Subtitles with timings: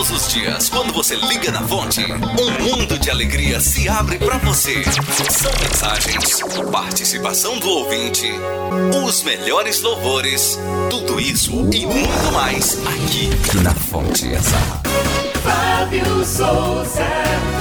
[0.00, 4.38] Todos os dias, quando você liga na fonte, um mundo de alegria se abre para
[4.38, 4.82] você.
[4.82, 6.40] São mensagens,
[6.72, 8.32] participação do ouvinte,
[9.04, 10.58] os melhores louvores,
[10.88, 13.28] tudo isso e muito mais aqui
[13.62, 14.26] na Fonte.
[15.44, 17.59] Fábio Souza.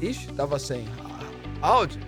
[0.00, 0.86] Ixi, tava sem
[1.60, 2.00] áudio.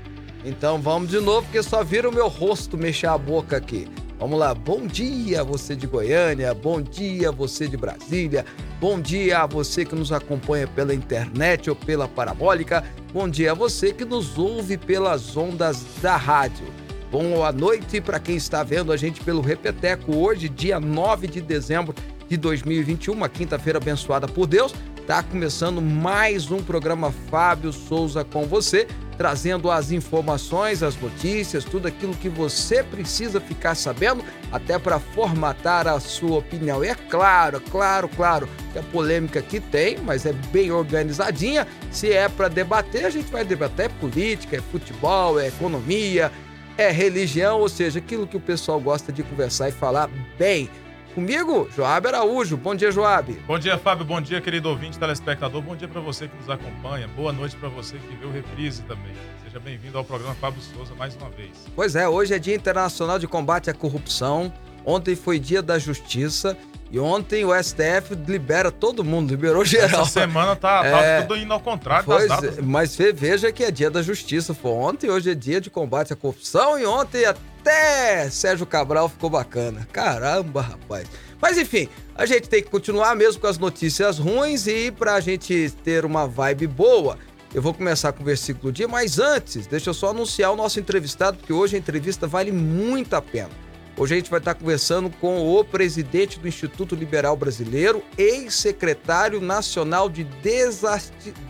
[0.45, 3.89] Então vamos de novo, porque só vira o meu rosto mexer a boca aqui.
[4.19, 8.45] Vamos lá, bom dia você de Goiânia, bom dia você de Brasília,
[8.79, 13.55] bom dia a você que nos acompanha pela internet ou pela parabólica, bom dia a
[13.55, 16.67] você que nos ouve pelas ondas da rádio.
[17.11, 21.95] Boa noite para quem está vendo a gente pelo Repeteco hoje, dia 9 de dezembro
[22.29, 24.75] de 2021, uma quinta-feira abençoada por Deus.
[25.07, 28.87] Tá começando mais um programa Fábio Souza com você,
[29.19, 35.89] trazendo as informações, as notícias, tudo aquilo que você precisa ficar sabendo, até para formatar
[35.89, 36.85] a sua opinião.
[36.85, 41.67] E é claro, claro, claro que a polêmica aqui tem, mas é bem organizadinha.
[41.91, 46.31] Se é para debater, a gente vai debater é política, é futebol, é economia,
[46.79, 50.71] é religião, ou seja, aquilo que o pessoal gosta de conversar e falar bem.
[51.15, 52.57] Comigo, Joab Araújo.
[52.57, 53.33] Bom dia, Joab.
[53.47, 54.05] Bom dia, Fábio.
[54.05, 55.61] Bom dia, querido ouvinte, telespectador.
[55.61, 57.09] Bom dia para você que nos acompanha.
[57.09, 59.13] Boa noite para você que vê o reprise também.
[59.43, 61.51] Seja bem-vindo ao programa Fábio Souza mais uma vez.
[61.75, 64.53] Pois é, hoje é Dia Internacional de Combate à Corrupção.
[64.85, 66.57] Ontem foi Dia da Justiça.
[66.93, 70.03] E ontem o STF libera todo mundo, liberou geral.
[70.03, 71.23] Essa semana tá, tá É.
[71.23, 72.59] tudo indo ao contrário Pois das datas.
[72.59, 74.53] é, mas ve- veja que é dia da justiça.
[74.53, 79.31] Foi ontem, hoje é dia de combate à corrupção e ontem até Sérgio Cabral ficou
[79.31, 79.87] bacana.
[79.93, 81.07] Caramba, rapaz.
[81.41, 85.71] Mas enfim, a gente tem que continuar mesmo com as notícias ruins e pra gente
[85.85, 87.17] ter uma vibe boa,
[87.55, 90.57] eu vou começar com o versículo do dia, mas antes, deixa eu só anunciar o
[90.57, 93.51] nosso entrevistado, porque hoje a entrevista vale muito a pena.
[93.97, 100.09] Hoje a gente vai estar conversando com o presidente do Instituto Liberal Brasileiro, ex-secretário nacional
[100.09, 100.25] de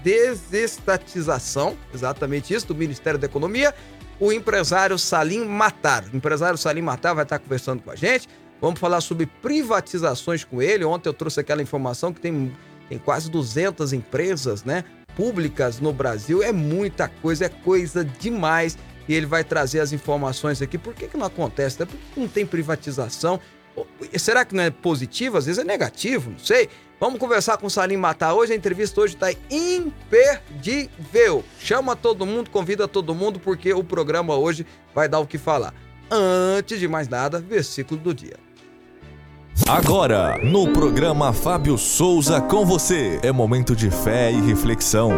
[0.02, 3.74] desestatização, exatamente isso, do Ministério da Economia,
[4.18, 6.04] o empresário Salim Matar.
[6.12, 8.28] O empresário Salim Matar vai estar conversando com a gente.
[8.60, 10.84] Vamos falar sobre privatizações com ele.
[10.84, 12.52] Ontem eu trouxe aquela informação que tem,
[12.88, 14.84] tem quase 200 empresas, né?
[15.16, 16.42] Públicas no Brasil.
[16.42, 18.76] É muita coisa, é coisa demais
[19.10, 20.78] e ele vai trazer as informações aqui.
[20.78, 21.80] Por que, que não acontece?
[21.80, 21.86] né?
[21.86, 23.40] Por que não tem privatização?
[24.16, 25.36] Será que não é positivo?
[25.36, 26.68] Às vezes é negativo, não sei.
[27.00, 28.52] Vamos conversar com o Salim Matar hoje.
[28.52, 31.42] A entrevista hoje está imperdível.
[31.58, 35.74] Chama todo mundo, convida todo mundo, porque o programa hoje vai dar o que falar.
[36.08, 38.36] Antes de mais nada, versículo do dia.
[39.68, 45.10] Agora, no programa Fábio Souza com você, é momento de fé e reflexão.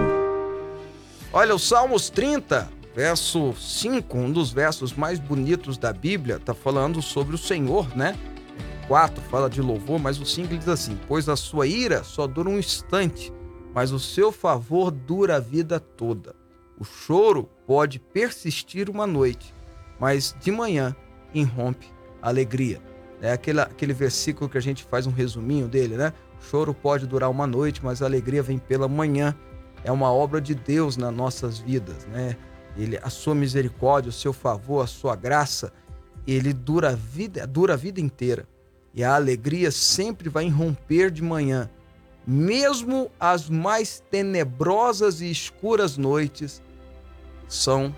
[1.31, 7.01] Olha, o Salmos 30, verso 5, um dos versos mais bonitos da Bíblia, tá falando
[7.01, 8.17] sobre o Senhor, né?
[8.89, 12.49] 4 fala de louvor, mas o 5 diz assim: Pois a sua ira só dura
[12.49, 13.33] um instante,
[13.75, 16.35] mas o seu favor dura a vida toda.
[16.79, 19.55] O choro pode persistir uma noite,
[19.99, 20.95] mas de manhã
[21.33, 21.87] irrompe
[22.21, 22.81] a alegria.
[23.21, 26.13] É aquele, aquele versículo que a gente faz um resuminho dele, né?
[26.41, 29.35] O choro pode durar uma noite, mas a alegria vem pela manhã
[29.85, 32.37] é uma obra de Deus nas nossas vidas, né?
[32.77, 35.73] Ele, a sua misericórdia, o seu favor, a sua graça,
[36.27, 38.47] ele dura a vida, dura a vida inteira.
[38.95, 41.69] E a alegria sempre vai irromper de manhã.
[42.27, 46.63] Mesmo as mais tenebrosas e escuras noites
[47.49, 47.95] são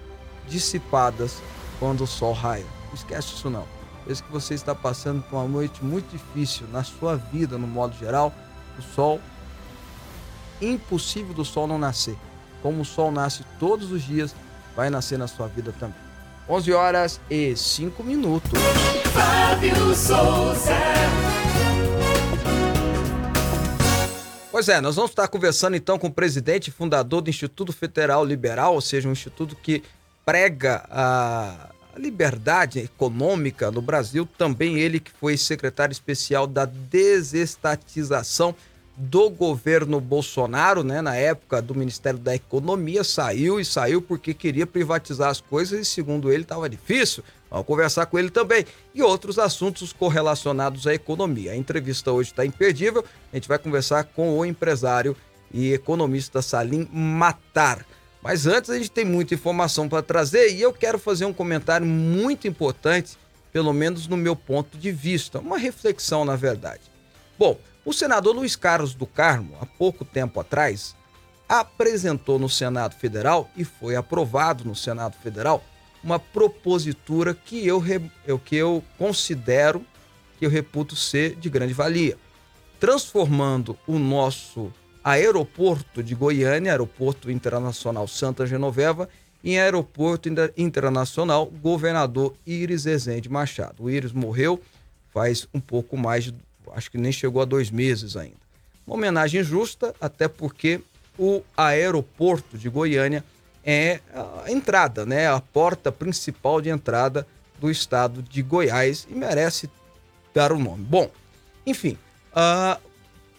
[0.49, 1.43] dissipadas
[1.79, 2.67] quando o sol raia.
[2.89, 3.67] Não esquece isso não.
[4.07, 7.97] Mesmo que você está passando por uma noite muito difícil na sua vida, no modo
[7.97, 8.33] geral,
[8.79, 9.21] o sol
[10.61, 12.17] impossível do sol não nascer.
[12.63, 14.35] Como o sol nasce todos os dias,
[14.77, 15.97] vai nascer na sua vida também.
[16.49, 18.51] 11 horas e 5 minutos.
[19.13, 20.75] Fábio Souza.
[24.51, 28.25] Pois é, nós vamos estar conversando então com o presidente e fundador do Instituto Federal
[28.25, 29.83] Liberal, ou seja, um instituto que
[30.25, 34.29] prega a a liberdade econômica no Brasil.
[34.37, 38.55] Também ele que foi secretário especial da desestatização
[38.97, 44.67] do governo Bolsonaro, né, na época do Ministério da Economia, saiu e saiu porque queria
[44.67, 47.25] privatizar as coisas e segundo ele estava difícil.
[47.51, 48.65] Vamos conversar com ele também
[48.95, 51.53] e outros assuntos correlacionados à economia.
[51.53, 53.05] A entrevista hoje está imperdível.
[53.33, 55.17] A gente vai conversar com o empresário
[55.53, 57.85] e economista Salim Matar.
[58.23, 61.87] Mas antes a gente tem muita informação para trazer e eu quero fazer um comentário
[61.87, 63.19] muito importante,
[63.53, 66.83] pelo menos no meu ponto de vista, uma reflexão na verdade.
[67.39, 70.97] Bom, o senador Luiz Carlos do Carmo, há pouco tempo atrás,
[71.49, 75.63] apresentou no Senado Federal e foi aprovado no Senado Federal
[76.03, 77.83] uma propositura que eu,
[78.27, 79.85] eu, que eu considero,
[80.39, 82.17] que eu reputo ser de grande valia,
[82.79, 84.73] transformando o nosso
[85.03, 89.09] aeroporto de Goiânia, Aeroporto Internacional Santa Genoveva,
[89.43, 93.85] em Aeroporto Internacional Governador Iris Ezende Machado.
[93.85, 94.61] O Iris morreu
[95.13, 96.35] faz um pouco mais de,
[96.75, 98.37] acho que nem chegou a dois meses ainda.
[98.87, 100.81] Uma homenagem justa, até porque
[101.19, 103.25] o aeroporto de Goiânia
[103.65, 104.01] é
[104.45, 105.29] a entrada, né?
[105.29, 107.27] A porta principal de entrada
[107.59, 109.71] do estado de Goiás e merece
[110.35, 110.85] dar o um nome.
[110.85, 111.11] Bom,
[111.67, 111.97] enfim,
[112.33, 112.81] uh,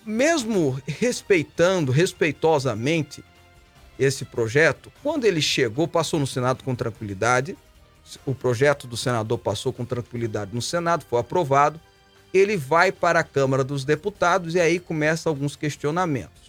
[0.06, 3.24] mesmo respeitando respeitosamente
[4.00, 7.58] esse projeto, quando ele chegou, passou no Senado com tranquilidade.
[8.26, 11.80] O projeto do senador passou com tranquilidade no Senado, foi aprovado.
[12.36, 16.46] Ele vai para a Câmara dos Deputados e aí começa alguns questionamentos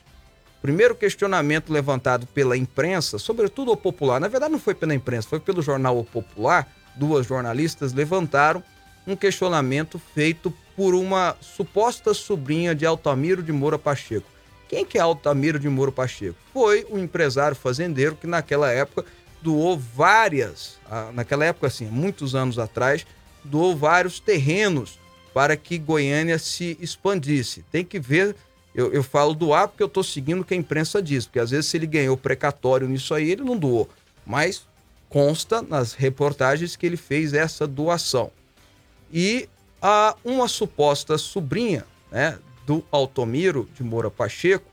[0.66, 5.38] primeiro questionamento levantado pela imprensa, sobretudo o popular, na verdade não foi pela imprensa, foi
[5.38, 6.66] pelo jornal O Popular,
[6.96, 8.60] duas jornalistas levantaram
[9.06, 14.26] um questionamento feito por uma suposta sobrinha de Altamiro de Moura Pacheco.
[14.68, 16.36] Quem que é Altamiro de Moura Pacheco?
[16.52, 19.04] Foi o um empresário fazendeiro que naquela época
[19.40, 23.06] doou várias, ah, naquela época assim, muitos anos atrás,
[23.44, 24.98] doou vários terrenos
[25.36, 27.62] para que Goiânia se expandisse.
[27.70, 28.34] Tem que ver
[28.74, 31.50] eu, eu falo doar porque eu estou seguindo o que a imprensa diz, porque às
[31.50, 33.86] vezes se ele ganhou precatório nisso aí, ele não doou.
[34.24, 34.66] Mas
[35.10, 38.30] consta nas reportagens que ele fez essa doação.
[39.12, 39.46] E
[39.82, 44.72] a uma suposta sobrinha né, do Altomiro de Moura Pacheco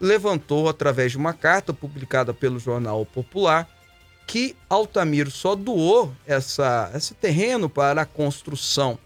[0.00, 3.68] levantou através de uma carta publicada pelo Jornal Popular
[4.26, 8.98] que Altamiro só doou essa, esse terreno para a construção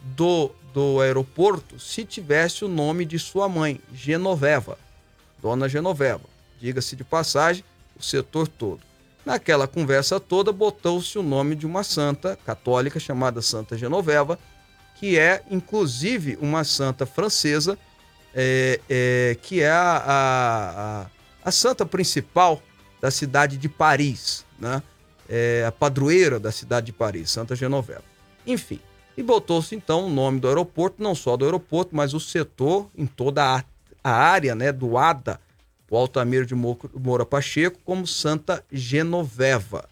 [0.00, 4.78] do do aeroporto se tivesse o nome de sua mãe, Genoveva,
[5.42, 6.22] Dona Genoveva.
[6.60, 7.64] Diga-se de passagem,
[7.98, 8.80] o setor todo.
[9.24, 14.38] Naquela conversa toda, botou-se o nome de uma santa católica chamada Santa Genoveva,
[14.98, 17.78] que é inclusive uma santa francesa,
[18.34, 20.04] é, é, que é a,
[21.44, 22.62] a, a, santa principal
[23.00, 24.82] da cidade de Paris, né?
[25.28, 28.04] É a padroeira da cidade de Paris, Santa Genoveva.
[28.46, 28.80] Enfim,
[29.18, 33.04] e botou-se então o nome do aeroporto, não só do aeroporto, mas o setor em
[33.04, 33.64] toda a,
[34.04, 35.40] a área né, do ADA,
[35.90, 39.88] o Altamiro de Moura Pacheco, como Santa Genoveva.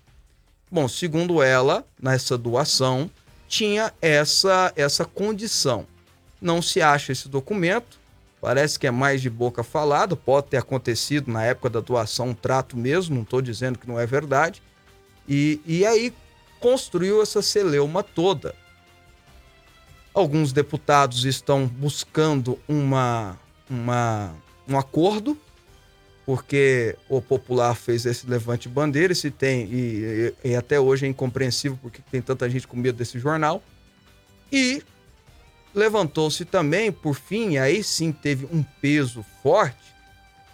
[0.71, 3.11] Bom, segundo ela, nessa doação,
[3.49, 5.89] tinha essa, essa condição.
[6.41, 7.99] Não se acha esse documento,
[8.41, 12.35] parece que é mais de boca falada, pode ter acontecido na época da doação um
[12.35, 14.63] trato mesmo, não estou dizendo que não é verdade.
[15.29, 16.15] E, e aí
[16.61, 18.55] construiu essa celeuma toda.
[20.17, 24.35] Alguns deputados estão buscando uma, uma,
[24.67, 25.37] um acordo,
[26.25, 31.05] porque o popular fez esse levante bandeira, e se tem, e, e, e até hoje
[31.05, 33.63] é incompreensível porque tem tanta gente com medo desse jornal.
[34.51, 34.83] E
[35.75, 39.95] levantou-se também, por fim, aí sim teve um peso forte,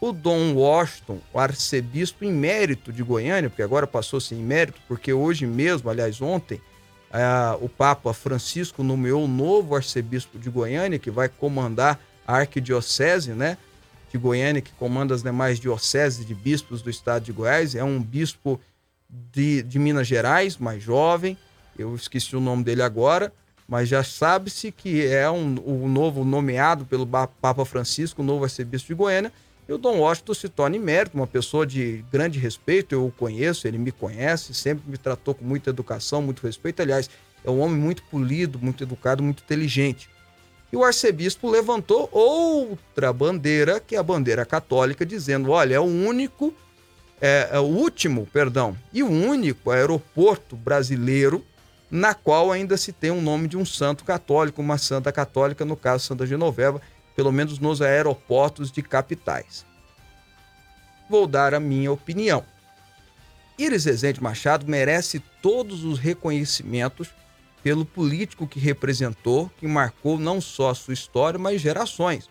[0.00, 5.46] o Dom Washington, o arcebispo emérito de Goiânia, porque agora passou-se em mérito, porque hoje
[5.46, 6.60] mesmo, aliás, ontem,
[7.12, 13.32] é, o Papa Francisco nomeou o novo arcebispo de Goiânia, que vai comandar a arquidiocese,
[13.32, 13.58] né?
[14.10, 17.74] De Goiânia, que comanda as demais dioceses de bispos do estado de Goiás.
[17.74, 18.58] É um bispo
[19.08, 21.36] de, de Minas Gerais, mais jovem.
[21.78, 23.32] Eu esqueci o nome dele agora,
[23.68, 28.88] mas já sabe-se que é um, o novo nomeado pelo Papa Francisco, o novo arcebispo
[28.88, 29.32] de Goiânia
[29.68, 33.68] e o Dom Washington se torna emérito, uma pessoa de grande respeito, eu o conheço,
[33.68, 36.82] ele me conhece, sempre me tratou com muita educação, muito respeito.
[36.82, 37.08] Aliás,
[37.44, 40.10] é um homem muito polido, muito educado, muito inteligente.
[40.72, 45.84] E o arcebispo levantou outra bandeira, que é a bandeira católica, dizendo: olha, é o
[45.84, 46.52] único,
[47.20, 51.44] é, é o último, perdão, e o único aeroporto brasileiro
[51.92, 55.76] na qual ainda se tem o nome de um santo católico, uma santa católica, no
[55.76, 56.80] caso Santa Genoveva,
[57.14, 59.64] pelo menos nos aeroportos de capitais.
[61.08, 62.44] Vou dar a minha opinião.
[63.58, 67.10] Iris Rezende Machado merece todos os reconhecimentos
[67.62, 72.28] pelo político que representou, que marcou não só a sua história, mas gerações.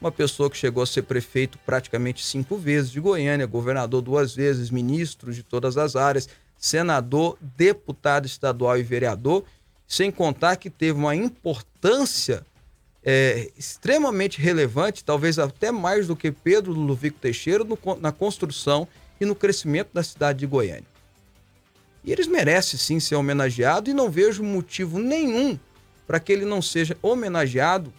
[0.00, 4.70] Uma pessoa que chegou a ser prefeito praticamente cinco vezes de Goiânia, governador duas vezes,
[4.70, 9.44] ministro de todas as áreas, senador, deputado estadual e vereador,
[9.86, 12.46] sem contar que teve uma importância
[13.04, 18.86] é, extremamente relevante, talvez até mais do que Pedro Ludovico Teixeira, no, na construção
[19.20, 20.84] e no crescimento da cidade de Goiânia.
[22.04, 25.58] E eles merecem sim ser homenageados e não vejo motivo nenhum
[26.06, 27.92] para que ele não seja homenageado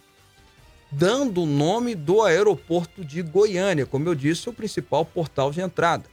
[0.90, 6.04] dando o nome do aeroporto de Goiânia, como eu disse, o principal portal de entrada.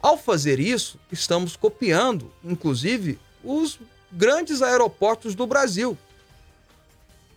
[0.00, 3.78] Ao fazer isso, estamos copiando, inclusive, os
[4.10, 5.98] grandes aeroportos do Brasil,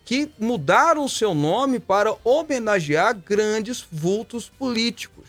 [0.07, 5.25] que mudaram seu nome para homenagear grandes vultos políticos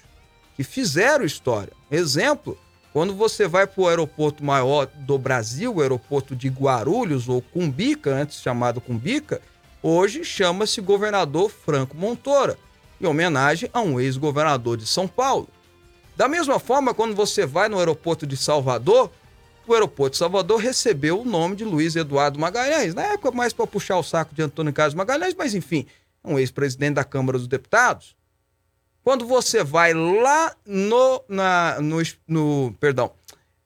[0.56, 1.73] que fizeram história.
[1.90, 2.56] Exemplo,
[2.92, 8.14] quando você vai para o aeroporto maior do Brasil, o aeroporto de Guarulhos ou Cumbica,
[8.14, 9.42] antes chamado Cumbica,
[9.82, 12.56] hoje chama-se Governador Franco Montoura,
[13.00, 15.49] em homenagem a um ex-governador de São Paulo.
[16.16, 19.11] Da mesma forma, quando você vai no aeroporto de Salvador,
[19.72, 23.66] o aeroporto de Salvador recebeu o nome de Luiz Eduardo Magalhães, na época mais para
[23.66, 25.87] puxar o saco de Antônio Carlos Magalhães, mas enfim,
[26.25, 28.16] um ex-presidente da Câmara dos Deputados.
[29.02, 31.96] Quando você vai lá no, na, no,
[32.26, 33.12] no perdão,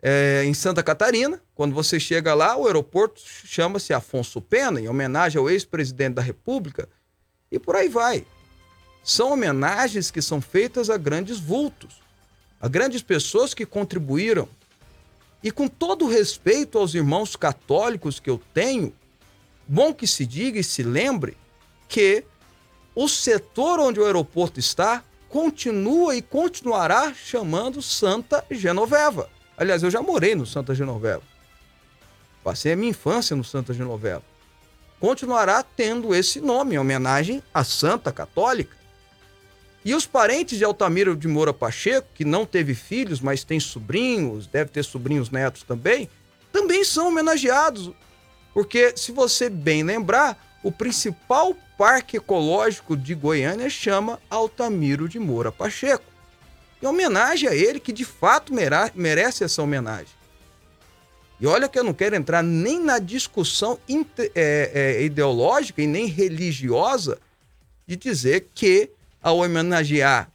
[0.01, 5.39] é, em Santa Catarina, quando você chega lá, o aeroporto chama-se Afonso Pena, em homenagem
[5.39, 6.89] ao ex-presidente da República,
[7.51, 8.25] e por aí vai.
[9.03, 12.03] São homenagens que são feitas a grandes vultos
[12.63, 14.49] a grandes pessoas que contribuíram.
[15.43, 18.95] E com todo respeito aos irmãos católicos que eu tenho,
[19.67, 21.37] bom que se diga e se lembre
[21.89, 22.25] que
[22.95, 29.31] o setor onde o aeroporto está continua e continuará chamando Santa Genoveva.
[29.57, 31.23] Aliás, eu já morei no Santa Genoveva.
[32.45, 34.23] Passei a minha infância no Santa Genoveva.
[35.01, 38.77] Continuará tendo esse nome em homenagem à Santa Católica.
[39.85, 44.47] E os parentes de Altamiro de Moura Pacheco, que não teve filhos, mas tem sobrinhos,
[44.47, 46.09] deve ter sobrinhos netos também,
[46.53, 47.91] também são homenageados.
[48.55, 55.51] Porque, se você bem lembrar, o principal parque ecológico de Goiânia chama Altamiro de Moura
[55.51, 56.05] Pacheco.
[56.81, 58.53] Em homenagem a ele, que de fato
[58.95, 60.23] merece essa homenagem.
[61.41, 63.77] E olha que eu não quero entrar nem na discussão
[64.33, 67.19] é, é, ideológica e nem religiosa
[67.85, 68.91] de dizer que
[69.23, 70.29] ao homenagear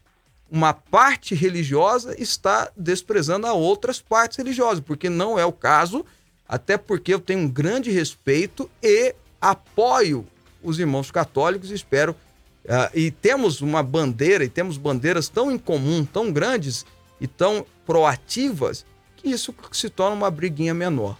[0.49, 6.05] uma parte religiosa, está desprezando a outras partes religiosas, porque não é o caso,
[6.47, 10.25] até porque eu tenho um grande respeito e apoio
[10.63, 12.15] os irmãos católicos, espero.
[12.63, 16.85] Uh, e temos uma bandeira, e temos bandeiras tão em comum, tão grandes
[17.19, 21.17] e tão proativas, que isso se torna uma briguinha menor.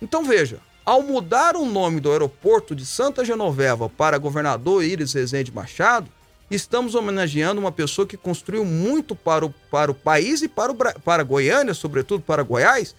[0.00, 5.52] Então veja, ao mudar o nome do aeroporto de Santa Genoveva para governador Iris Rezende
[5.52, 6.10] Machado,
[6.56, 10.74] estamos homenageando uma pessoa que construiu muito para o, para o país e para, o,
[10.74, 12.94] para Goiânia, sobretudo para Goiás,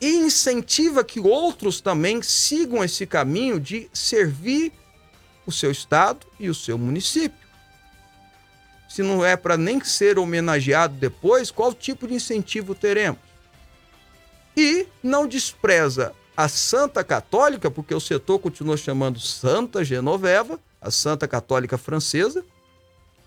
[0.00, 4.72] e incentiva que outros também sigam esse caminho de servir
[5.46, 7.44] o seu estado e o seu município.
[8.88, 13.20] Se não é para nem ser homenageado depois, qual tipo de incentivo teremos?
[14.56, 21.26] E não despreza a Santa Católica, porque o setor continua chamando Santa Genoveva, a Santa
[21.26, 22.44] Católica Francesa,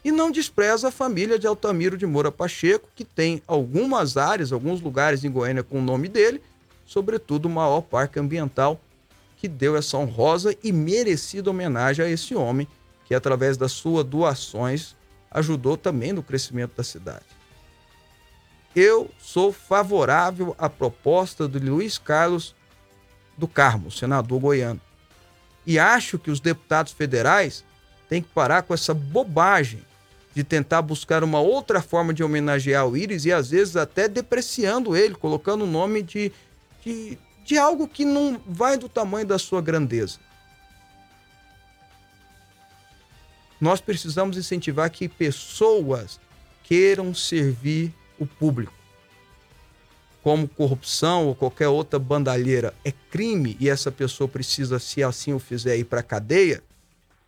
[0.04, 4.80] e não despreza a família de Altamiro de Moura Pacheco, que tem algumas áreas, alguns
[4.80, 6.42] lugares em Goiânia com o nome dele,
[6.86, 8.80] sobretudo o maior parque ambiental
[9.36, 12.68] que deu essa honrosa e merecida homenagem a esse homem
[13.06, 14.96] que, através das suas doações,
[15.32, 17.26] ajudou também no crescimento da cidade.
[18.76, 22.56] Eu sou favorável à proposta do Luiz Carlos
[23.38, 24.82] do Carmo, senador goiano.
[25.68, 27.66] E acho que os deputados federais
[28.08, 29.86] têm que parar com essa bobagem
[30.34, 34.96] de tentar buscar uma outra forma de homenagear o Íris e às vezes até depreciando
[34.96, 36.32] ele, colocando o nome de,
[36.86, 40.20] de, de algo que não vai do tamanho da sua grandeza.
[43.60, 46.18] Nós precisamos incentivar que pessoas
[46.64, 48.77] queiram servir o público
[50.28, 55.40] como corrupção ou qualquer outra bandalheira é crime e essa pessoa precisa, se assim o
[55.40, 56.62] fizer, ir para a cadeia,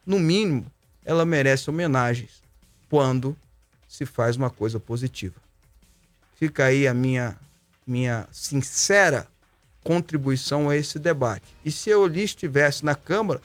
[0.05, 0.65] no mínimo,
[1.05, 2.43] ela merece homenagens
[2.89, 3.37] quando
[3.87, 5.35] se faz uma coisa positiva.
[6.35, 7.37] Fica aí a minha,
[7.87, 9.29] minha sincera
[9.81, 11.55] contribuição a esse debate.
[11.63, 13.39] E se eu lhe estivesse na Câmara,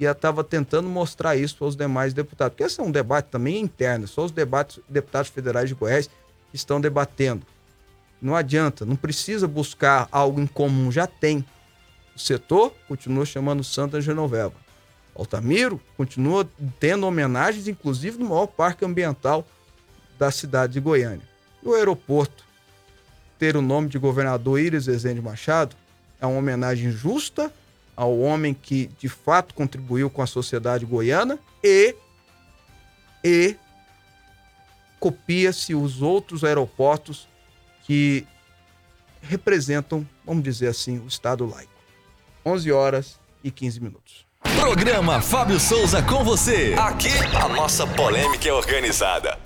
[0.00, 2.54] já estava tentando mostrar isso aos demais deputados.
[2.54, 6.08] Porque esse é um debate também interno, só os debates, deputados federais de Goiás
[6.54, 7.46] estão debatendo.
[8.24, 11.44] Não adianta, não precisa buscar algo em comum, já tem.
[12.16, 14.54] O setor continua chamando Santa Genoveva.
[15.14, 16.48] Altamiro continua
[16.80, 19.46] tendo homenagens, inclusive no maior parque ambiental
[20.18, 21.20] da cidade de Goiânia.
[21.62, 22.46] E o aeroporto
[23.38, 25.76] ter o nome de governador Iris Rezende Machado
[26.18, 27.52] é uma homenagem justa
[27.94, 31.94] ao homem que de fato contribuiu com a sociedade goiana e
[33.22, 33.54] e
[34.98, 37.28] copia-se os outros aeroportos
[37.84, 38.26] que
[39.22, 41.72] representam, vamos dizer assim, o Estado laico.
[42.44, 44.26] 11 horas e 15 minutos.
[44.58, 46.74] Programa Fábio Souza com você.
[46.78, 47.08] Aqui
[47.42, 49.38] a nossa polêmica é organizada.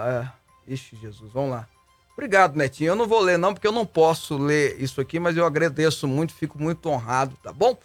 [0.06, 0.72] é.
[0.72, 1.66] Ixi, Jesus, vamos lá.
[2.12, 2.90] Obrigado, Netinho.
[2.90, 6.06] Eu não vou ler, não, porque eu não posso ler isso aqui, mas eu agradeço
[6.06, 7.76] muito, fico muito honrado, tá bom?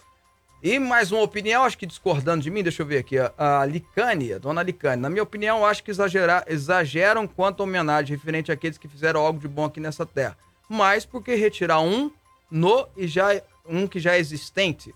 [0.61, 3.65] E mais uma opinião, acho que discordando de mim, deixa eu ver aqui, a, a
[3.65, 5.01] Licane, a dona Licane.
[5.01, 9.39] Na minha opinião, acho que exagera, exageram quanto à homenagem referente àqueles que fizeram algo
[9.39, 10.35] de bom aqui nessa terra.
[10.67, 12.11] Mas porque retirar um
[12.49, 14.93] no e já um que já é existente,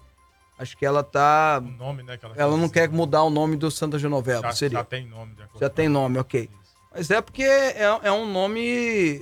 [0.58, 1.62] acho que ela tá.
[1.64, 2.18] O nome, né?
[2.18, 4.80] que Ela não fez, quer mudar o nome do Santa Genoveva, Já, seria.
[4.80, 5.94] já tem nome, de acordo Já tem ela.
[5.94, 6.50] nome, ok.
[6.94, 9.22] Mas é porque é, é um nome.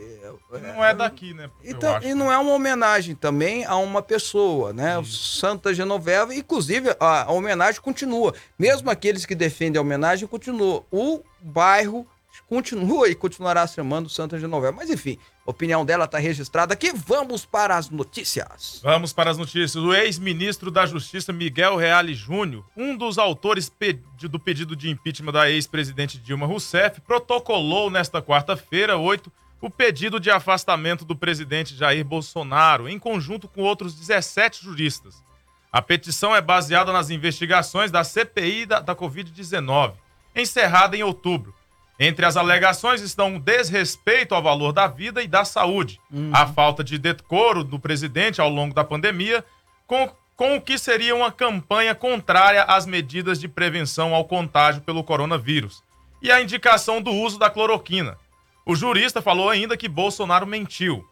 [0.51, 1.49] Não é daqui, né?
[1.63, 2.15] Então, acho, e né?
[2.15, 4.99] não é uma homenagem também a uma pessoa, né?
[5.05, 8.33] Santa Genoveva, inclusive a, a homenagem continua.
[8.57, 10.83] Mesmo aqueles que defendem a homenagem continuam.
[10.91, 12.07] O bairro
[12.49, 14.75] continua e continuará chamando Santa Genoveva.
[14.75, 16.91] Mas enfim, a opinião dela está registrada aqui.
[16.91, 18.81] Vamos para as notícias.
[18.83, 19.75] Vamos para as notícias.
[19.75, 23.71] O ex-ministro da Justiça Miguel Reale Júnior, um dos autores
[24.19, 30.31] do pedido de impeachment da ex-presidente Dilma Rousseff, protocolou nesta quarta-feira, 8, o pedido de
[30.31, 35.23] afastamento do presidente Jair Bolsonaro, em conjunto com outros 17 juristas.
[35.71, 39.93] A petição é baseada nas investigações da CPI da, da Covid-19,
[40.35, 41.53] encerrada em outubro.
[41.99, 45.99] Entre as alegações estão o desrespeito ao valor da vida e da saúde,
[46.31, 49.43] a falta de decoro do presidente ao longo da pandemia,
[49.85, 55.03] com, com o que seria uma campanha contrária às medidas de prevenção ao contágio pelo
[55.03, 55.83] coronavírus,
[56.21, 58.17] e a indicação do uso da cloroquina.
[58.65, 61.05] O jurista falou ainda que Bolsonaro mentiu.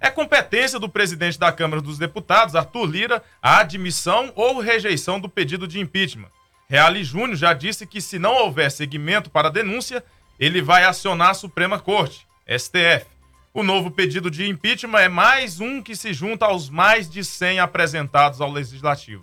[0.00, 5.28] É competência do presidente da Câmara dos Deputados, Arthur Lira, a admissão ou rejeição do
[5.28, 6.30] pedido de impeachment.
[6.66, 10.02] Reale Júnior já disse que se não houver seguimento para a denúncia,
[10.40, 13.06] ele vai acionar a Suprema Corte, STF.
[13.52, 17.60] O novo pedido de impeachment é mais um que se junta aos mais de 100
[17.60, 19.22] apresentados ao Legislativo.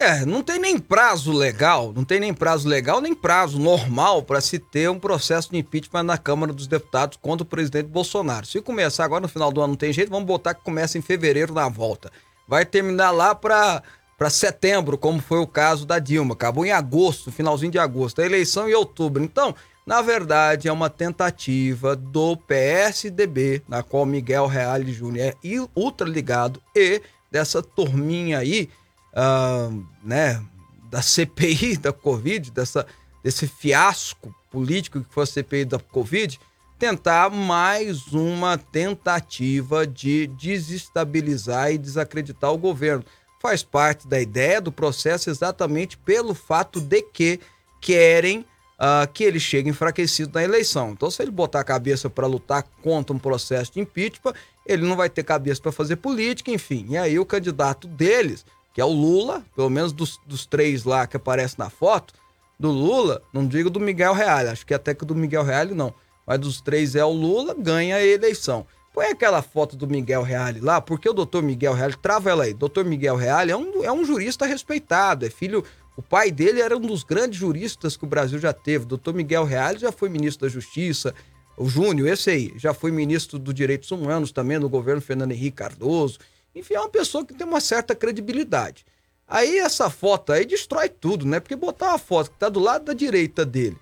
[0.00, 4.40] É, não tem nem prazo legal, não tem nem prazo legal, nem prazo normal para
[4.40, 8.46] se ter um processo de impeachment na Câmara dos Deputados contra o presidente Bolsonaro.
[8.46, 11.02] Se começar agora no final do ano não tem jeito, vamos botar que começa em
[11.02, 12.12] fevereiro na volta.
[12.46, 13.82] Vai terminar lá para
[14.16, 16.34] para setembro, como foi o caso da Dilma.
[16.34, 18.20] Acabou em agosto, finalzinho de agosto.
[18.20, 19.22] A eleição em outubro.
[19.22, 19.54] Então,
[19.88, 26.06] na verdade, é uma tentativa do PSDB, na qual Miguel Reale Júnior é il- ultra
[26.06, 28.68] ligado, e dessa turminha aí,
[29.14, 29.70] ah,
[30.04, 30.44] né,
[30.90, 32.86] da CPI da Covid, dessa,
[33.24, 36.38] desse fiasco político que foi a CPI da Covid,
[36.78, 43.06] tentar mais uma tentativa de desestabilizar e desacreditar o governo.
[43.40, 47.40] Faz parte da ideia do processo exatamente pelo fato de que
[47.80, 48.44] querem
[48.78, 50.90] ah, que ele chegue enfraquecido na eleição.
[50.90, 54.94] Então, se ele botar a cabeça para lutar contra um processo de impeachment, ele não
[54.94, 56.86] vai ter cabeça para fazer política, enfim.
[56.90, 61.06] E aí o candidato deles, que é o Lula, pelo menos dos, dos três lá
[61.06, 62.14] que aparecem na foto,
[62.58, 65.94] do Lula, não digo do Miguel Reale, acho que até que do Miguel Reale não,
[66.26, 68.66] mas dos três é o Lula, ganha a eleição.
[68.92, 72.52] Põe aquela foto do Miguel Reale lá, porque o doutor Miguel Reale, trava ela aí,
[72.52, 75.64] doutor Miguel Reale é um, é um jurista respeitado, é filho,
[75.98, 79.12] o pai dele era um dos grandes juristas que o Brasil já teve, o doutor
[79.12, 81.12] Miguel Reale já foi ministro da Justiça,
[81.56, 85.56] o Júnior, esse aí, já foi ministro dos Direitos Humanos também no governo Fernando Henrique
[85.56, 86.20] Cardoso,
[86.54, 88.86] enfim, é uma pessoa que tem uma certa credibilidade.
[89.26, 91.40] Aí essa foto aí destrói tudo, né?
[91.40, 93.76] Porque botar uma foto que tá do lado da direita dele,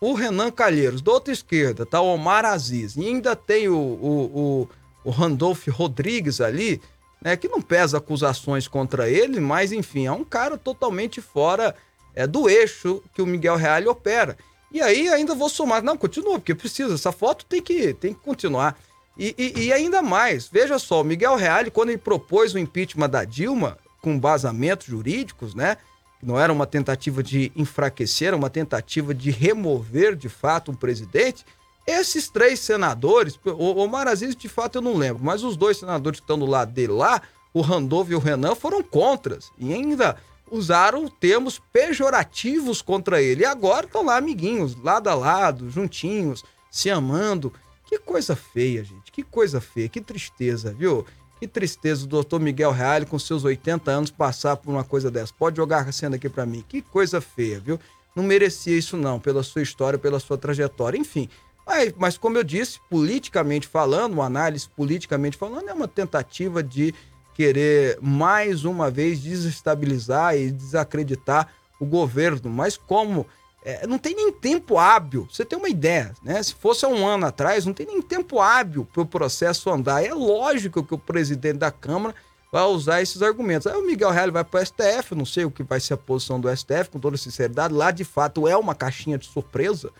[0.00, 4.40] o Renan Calheiros, da outra esquerda, tá o Omar Aziz, e ainda tem o, o,
[4.40, 4.68] o,
[5.04, 6.80] o Randolph Rodrigues ali,
[7.22, 7.36] né?
[7.36, 11.74] Que não pesa acusações contra ele, mas enfim, é um cara totalmente fora
[12.14, 14.36] é, do eixo que o Miguel Reale opera.
[14.72, 18.20] E aí ainda vou somar, não, continua, porque precisa, essa foto tem que, tem que
[18.20, 18.78] continuar.
[19.18, 23.10] E, e- e ainda mais, veja só, o Miguel Reale, quando ele propôs o impeachment
[23.10, 25.76] da Dilma, com vazamentos jurídicos, né?
[26.22, 31.44] não era uma tentativa de enfraquecer, era uma tentativa de remover de fato um presidente.
[31.90, 36.20] Esses três senadores, o Omar Aziz de fato eu não lembro, mas os dois senadores
[36.20, 37.20] que estão do lado dele lá,
[37.52, 40.16] o Randolph e o Renan, foram contras e ainda
[40.50, 43.42] usaram termos pejorativos contra ele.
[43.42, 47.52] E agora estão lá amiguinhos, lado a lado, juntinhos, se amando.
[47.86, 49.10] Que coisa feia, gente.
[49.10, 51.04] Que coisa feia, que tristeza, viu?
[51.40, 55.32] Que tristeza o doutor Miguel Reale, com seus 80 anos, passar por uma coisa dessa.
[55.36, 56.64] Pode jogar a cena aqui para mim.
[56.68, 57.80] Que coisa feia, viu?
[58.14, 60.98] Não merecia isso, não, pela sua história, pela sua trajetória.
[60.98, 61.28] Enfim,
[61.70, 66.92] mas, mas como eu disse, politicamente falando, uma análise politicamente falando, é uma tentativa de
[67.32, 71.46] querer mais uma vez desestabilizar e desacreditar
[71.78, 72.50] o governo.
[72.50, 73.24] Mas como
[73.64, 75.28] é, não tem nem tempo hábil.
[75.30, 76.42] Você tem uma ideia, né?
[76.42, 80.04] Se fosse há um ano atrás, não tem nem tempo hábil para o processo andar.
[80.04, 82.16] É lógico que o presidente da Câmara
[82.50, 83.68] vai usar esses argumentos.
[83.68, 85.96] Aí o Miguel Reale vai para o STF, não sei o que vai ser a
[85.96, 87.72] posição do STF, com toda sinceridade.
[87.72, 89.92] Lá, de fato, é uma caixinha de surpresa.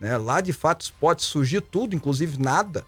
[0.00, 0.16] Né?
[0.16, 2.84] Lá, de fato, pode surgir tudo, inclusive nada.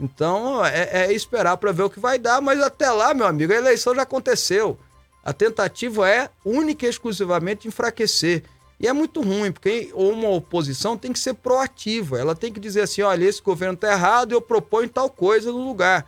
[0.00, 2.40] Então, é, é esperar para ver o que vai dar.
[2.40, 4.78] Mas até lá, meu amigo, a eleição já aconteceu.
[5.24, 8.44] A tentativa é única e exclusivamente enfraquecer.
[8.78, 12.18] E é muito ruim, porque uma oposição tem que ser proativa.
[12.18, 15.66] Ela tem que dizer assim: olha, esse governo está errado, eu proponho tal coisa no
[15.66, 16.06] lugar.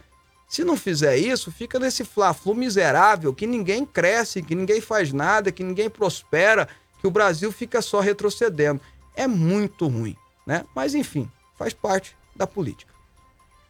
[0.49, 5.53] Se não fizer isso, fica nesse fla-flu miserável, que ninguém cresce, que ninguém faz nada,
[5.53, 6.69] que ninguém prospera,
[7.01, 8.81] que o Brasil fica só retrocedendo.
[9.15, 10.17] É muito ruim,
[10.49, 10.65] né?
[10.75, 12.91] Mas enfim, faz parte da política.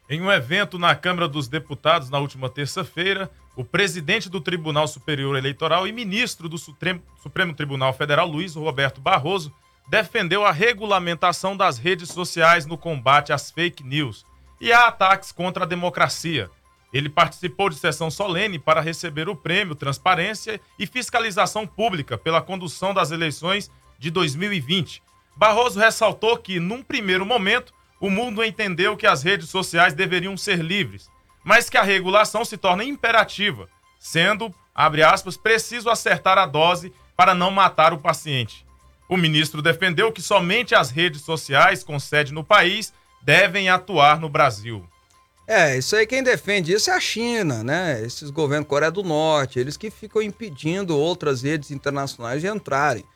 [0.09, 5.37] Em um evento na Câmara dos Deputados na última terça-feira, o presidente do Tribunal Superior
[5.37, 9.53] Eleitoral e ministro do Supremo, Supremo Tribunal Federal, Luiz Roberto Barroso,
[9.89, 14.25] defendeu a regulamentação das redes sociais no combate às fake news
[14.61, 16.49] e a ataques contra a democracia.
[16.93, 22.95] Ele participou de sessão solene para receber o prêmio Transparência e Fiscalização Pública pela condução
[22.95, 25.03] das eleições de 2020.
[25.39, 30.59] Barroso ressaltou que, num primeiro momento, o mundo entendeu que as redes sociais deveriam ser
[30.59, 31.09] livres
[31.49, 37.35] mas que a regulação se torna imperativa, sendo, abre aspas, preciso acertar a dose para
[37.35, 38.67] não matar o paciente.
[39.09, 44.29] O ministro defendeu que somente as redes sociais com sede no país devem atuar no
[44.29, 44.87] Brasil.
[45.47, 48.03] É, isso aí quem defende isso é a China, né?
[48.05, 53.07] Esses governos Coreia do Norte, eles que ficam impedindo outras redes internacionais de entrarem.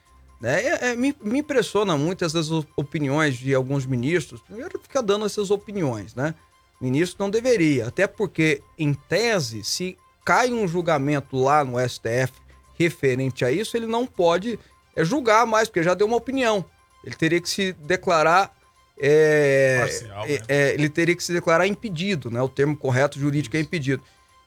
[0.42, 0.60] Né?
[0.60, 4.40] É, é, me, me impressiona muito essas opiniões de alguns ministros.
[4.40, 6.34] Primeiro, fica dando essas opiniões, né?
[6.80, 12.32] Ministro não deveria, até porque, em tese, se cai um julgamento lá no STF
[12.76, 14.58] referente a isso, ele não pode
[14.96, 16.64] é, julgar mais, porque já deu uma opinião.
[17.04, 18.52] Ele teria que se declarar.
[18.98, 20.38] É, Parcial, é, né?
[20.48, 22.42] é, ele teria que se declarar impedido, né?
[22.42, 24.02] O termo correto jurídico é impedido.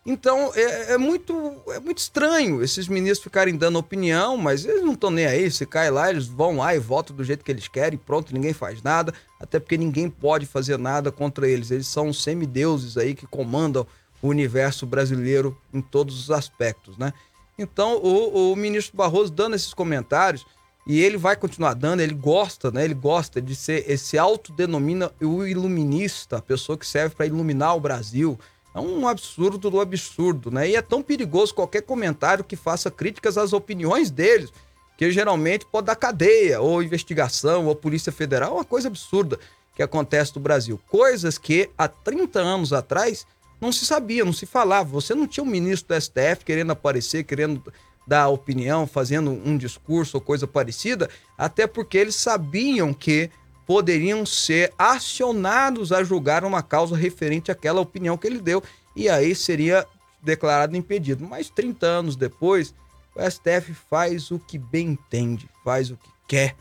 [0.06, 4.94] Então é, é, muito, é muito estranho esses ministros ficarem dando opinião, mas eles não
[4.94, 5.50] estão nem aí.
[5.50, 8.54] Se cai lá, eles vão lá e votam do jeito que eles querem, pronto, ninguém
[8.54, 11.72] faz nada, até porque ninguém pode fazer nada contra eles.
[11.72, 13.88] Eles são semideuses aí que comandam
[14.22, 17.12] o universo brasileiro em todos os aspectos, né?
[17.58, 20.46] Então o, o ministro Barroso dando esses comentários,
[20.88, 22.86] e ele vai continuar dando, ele gosta, né?
[22.86, 27.80] Ele gosta de ser esse autodenomina o iluminista, a pessoa que serve para iluminar o
[27.80, 28.38] Brasil
[28.76, 30.70] é um absurdo do absurdo, né?
[30.70, 34.52] E é tão perigoso qualquer comentário que faça críticas às opiniões deles,
[34.98, 39.40] que geralmente pode dar cadeia, ou investigação, ou Polícia Federal, é uma coisa absurda
[39.74, 40.78] que acontece no Brasil.
[40.90, 43.26] Coisas que há 30 anos atrás
[43.62, 44.90] não se sabia, não se falava.
[44.90, 47.74] Você não tinha um ministro do STF querendo aparecer, querendo
[48.06, 53.32] dar opinião, fazendo um discurso ou coisa parecida, até porque eles sabiam que
[53.66, 58.64] poderiam ser acionados a julgar uma causa referente àquela opinião que ele deu,
[58.96, 59.86] e aí seria
[60.22, 61.26] declarado impedido.
[61.26, 62.74] Mas 30 anos depois,
[63.16, 66.56] o STF faz o que bem entende, faz o que quer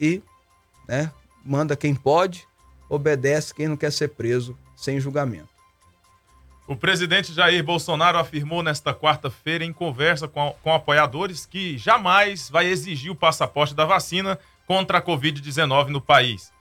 [0.00, 0.22] e
[0.88, 1.12] né,
[1.44, 2.46] manda quem pode,
[2.88, 5.48] obedece quem não quer ser preso sem julgamento.
[6.66, 12.66] O presidente Jair Bolsonaro afirmou nesta quarta-feira, em conversa com, com apoiadores, que jamais vai
[12.66, 14.38] exigir o passaporte da vacina
[14.70, 16.52] contra a Covid-19 no país.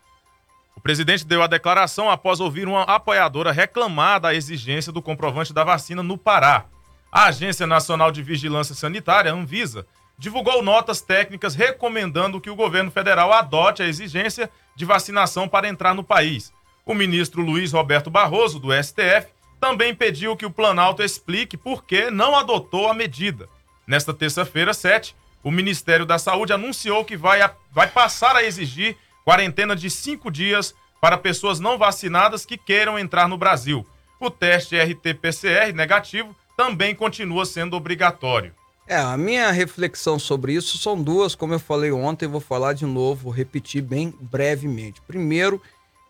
[0.76, 5.64] O presidente deu a declaração após ouvir uma apoiadora reclamar da exigência do comprovante da
[5.64, 6.66] vacina no Pará.
[7.12, 9.86] A Agência Nacional de Vigilância Sanitária, Anvisa,
[10.18, 15.94] divulgou notas técnicas recomendando que o governo federal adote a exigência de vacinação para entrar
[15.94, 16.52] no país.
[16.88, 19.28] O ministro Luiz Roberto Barroso, do STF,
[19.60, 23.48] também pediu que o Planalto explique por que não adotou a medida.
[23.86, 28.98] Nesta terça-feira, 7, o Ministério da Saúde anunciou que vai, a, vai passar a exigir
[29.24, 33.86] quarentena de cinco dias para pessoas não vacinadas que queiram entrar no Brasil.
[34.20, 38.54] O teste RT-PCR negativo também continua sendo obrigatório.
[38.86, 42.86] É, a minha reflexão sobre isso são duas, como eu falei ontem, vou falar de
[42.86, 45.00] novo, vou repetir bem brevemente.
[45.04, 45.62] Primeiro,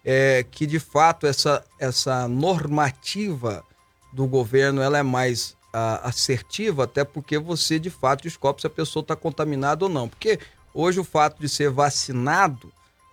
[0.03, 3.63] é que de fato essa, essa normativa
[4.13, 8.69] do governo ela é mais a, assertiva, até porque você de fato descobre se a
[8.69, 10.07] pessoa está contaminada ou não.
[10.07, 10.39] Porque
[10.73, 12.71] hoje o fato de ser vacinado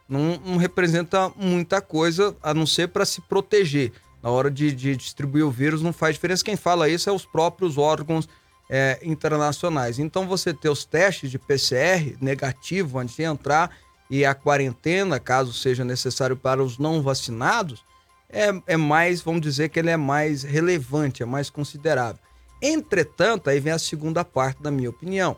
[0.09, 3.93] não, não representa muita coisa, a não ser para se proteger.
[4.23, 6.45] Na hora de, de distribuir o vírus não faz diferença.
[6.45, 8.29] Quem fala isso é os próprios órgãos
[8.69, 9.99] é, internacionais.
[9.99, 13.71] Então, você ter os testes de PCR negativo antes de entrar
[14.11, 17.85] e a quarentena, caso seja necessário para os não vacinados,
[18.29, 22.21] é, é mais, vamos dizer que ele é mais relevante, é mais considerável.
[22.69, 25.37] Entretanto, aí vem a segunda parte da minha opinião.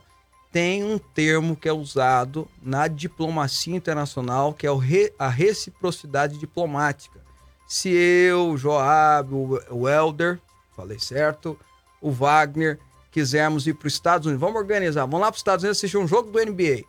[0.51, 4.71] Tem um termo que é usado na diplomacia internacional, que é
[5.19, 7.21] a reciprocidade diplomática.
[7.67, 9.35] Se eu, Joab,
[9.69, 10.41] o Helder,
[10.75, 11.59] falei certo,
[12.01, 12.79] o Wagner,
[13.11, 15.99] quisermos ir para os Estados Unidos, vamos organizar, vamos lá para os Estados Unidos assistir
[15.99, 16.85] um jogo do NBA.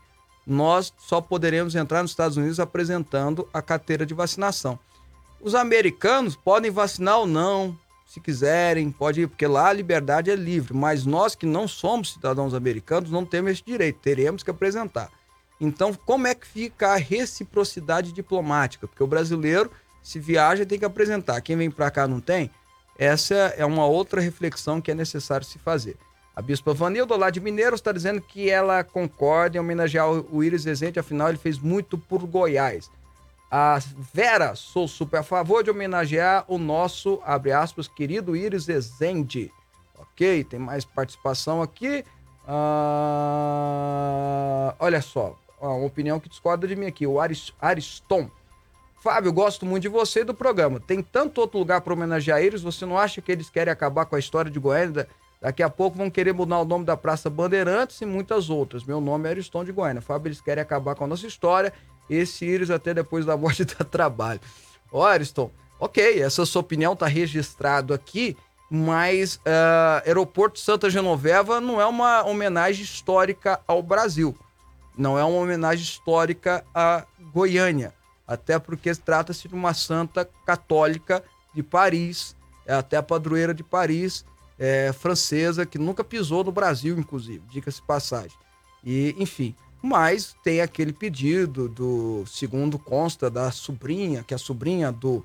[0.47, 4.79] Nós só poderemos entrar nos Estados Unidos apresentando a carteira de vacinação.
[5.41, 7.77] Os americanos podem vacinar ou não,
[8.09, 12.13] se quiserem, pode ir, porque lá a liberdade é livre, mas nós que não somos
[12.13, 15.11] cidadãos americanos não temos esse direito, teremos que apresentar.
[15.61, 18.87] Então, como é que fica a reciprocidade diplomática?
[18.87, 19.69] Porque o brasileiro,
[20.01, 21.39] se viaja, tem que apresentar.
[21.41, 22.49] Quem vem para cá não tem?
[22.97, 25.95] Essa é uma outra reflexão que é necessário se fazer.
[26.35, 30.65] A Bispa Vanilda, lá de Mineiros, está dizendo que ela concorda em homenagear o Iris
[30.65, 32.89] Rezende, afinal ele fez muito por Goiás.
[33.51, 33.79] A
[34.13, 39.51] Vera, sou super a favor de homenagear o nosso, abre aspas, querido Iris Rezende.
[39.97, 42.05] Ok, tem mais participação aqui.
[42.47, 43.15] Ah,
[44.79, 48.29] olha só, uma opinião que discorda de mim aqui, o Aris, Ariston.
[49.01, 50.79] Fábio, gosto muito de você e do programa.
[50.79, 54.15] Tem tanto outro lugar para homenagear eles, você não acha que eles querem acabar com
[54.15, 55.07] a história de Goiânia
[55.41, 58.83] Daqui a pouco vão querer mudar o nome da Praça Bandeirantes e muitas outras.
[58.83, 60.01] Meu nome é Ariston de Goiânia.
[60.01, 61.71] Fábio, eles querem acabar com a nossa história.
[62.09, 64.39] Esse Íris até depois da morte dá trabalho.
[64.91, 68.35] Ó, Ariston, ok, essa sua opinião tá registrado aqui,
[68.69, 74.35] mas uh, Aeroporto Santa Genoveva não é uma homenagem histórica ao Brasil.
[74.97, 77.93] Não é uma homenagem histórica a Goiânia.
[78.27, 84.23] Até porque trata-se de uma santa católica de Paris, é até a padroeira de Paris,
[84.59, 88.37] é, francesa que nunca pisou no Brasil, inclusive, diga-se passagem.
[88.83, 95.23] E, enfim, mas tem aquele pedido do, segundo consta, da sobrinha, que a sobrinha do,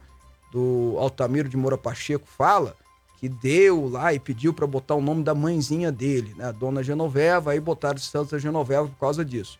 [0.53, 2.77] do Altamiro de Moura Pacheco fala,
[3.19, 6.83] que deu lá e pediu para botar o nome da mãezinha dele, né, a dona
[6.83, 9.59] Genoveva, aí botaram Santa Genoveva por causa disso.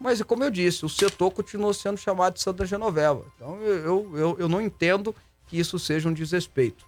[0.00, 3.24] Mas, como eu disse, o setor continua sendo chamado de Santa Genoveva.
[3.36, 5.14] Então, eu, eu, eu não entendo
[5.46, 6.84] que isso seja um desrespeito.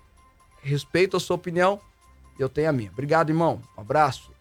[0.61, 1.79] Respeito a sua opinião,
[2.37, 2.91] eu tenho a minha.
[2.91, 3.61] Obrigado, irmão.
[3.79, 4.34] Um abraço.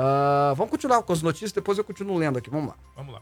[0.00, 2.48] Uh, vamos continuar com as notícias, depois eu continuo lendo aqui.
[2.48, 2.76] Vamos lá.
[2.96, 3.20] Vamos lá.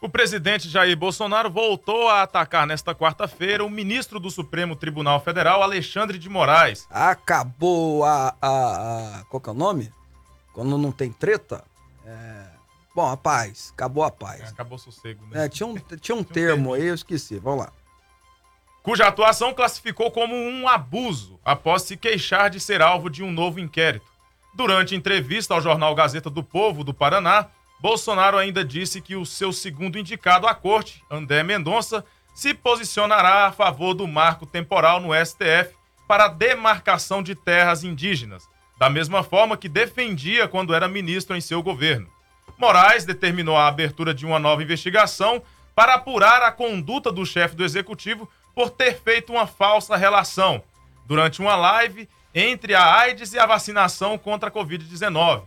[0.00, 5.62] O presidente Jair Bolsonaro voltou a atacar nesta quarta-feira o ministro do Supremo Tribunal Federal,
[5.62, 6.86] Alexandre de Moraes.
[6.90, 8.36] Acabou a.
[8.40, 9.92] a, a qual que é o nome?
[10.52, 11.64] Quando não tem treta?
[12.04, 12.46] É...
[12.94, 13.72] Bom, a paz.
[13.74, 14.42] Acabou a paz.
[14.42, 15.46] É, acabou o sossego, né?
[15.46, 17.38] É, tinha um, tinha um termo aí, eu esqueci.
[17.38, 17.72] Vamos lá
[18.82, 23.60] cuja atuação classificou como um abuso após se queixar de ser alvo de um novo
[23.60, 24.11] inquérito.
[24.54, 27.46] Durante entrevista ao jornal Gazeta do Povo do Paraná,
[27.80, 33.52] Bolsonaro ainda disse que o seu segundo indicado à corte, André Mendonça, se posicionará a
[33.52, 35.74] favor do marco temporal no STF
[36.06, 38.46] para a demarcação de terras indígenas,
[38.78, 42.06] da mesma forma que defendia quando era ministro em seu governo.
[42.58, 45.42] Moraes determinou a abertura de uma nova investigação
[45.74, 50.62] para apurar a conduta do chefe do executivo por ter feito uma falsa relação
[51.06, 55.42] durante uma live entre a AIDS e a vacinação contra a Covid-19.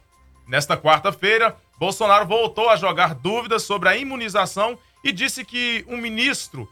[0.47, 6.69] Nesta quarta-feira, Bolsonaro voltou a jogar dúvidas sobre a imunização e disse que um ministro,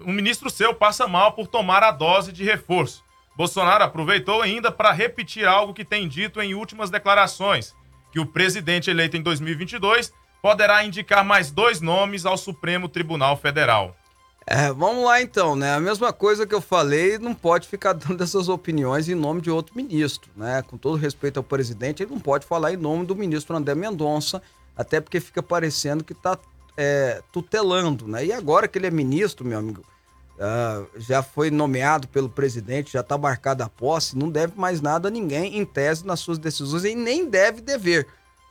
[0.00, 3.04] um ministro seu passa mal por tomar a dose de reforço.
[3.36, 7.74] Bolsonaro aproveitou ainda para repetir algo que tem dito em últimas declarações,
[8.10, 13.96] que o presidente eleito em 2022 poderá indicar mais dois nomes ao Supremo Tribunal Federal.
[14.48, 15.74] É, vamos lá então, né?
[15.74, 19.50] A mesma coisa que eu falei, não pode ficar dando essas opiniões em nome de
[19.50, 20.62] outro ministro, né?
[20.62, 24.40] Com todo respeito ao presidente, ele não pode falar em nome do ministro André Mendonça,
[24.76, 26.38] até porque fica parecendo que está
[26.76, 28.24] é, tutelando, né?
[28.24, 29.82] E agora que ele é ministro, meu amigo,
[30.36, 35.08] uh, já foi nomeado pelo presidente, já está marcada a posse, não deve mais nada
[35.08, 38.06] a ninguém, em tese, nas suas decisões, e nem deve dever,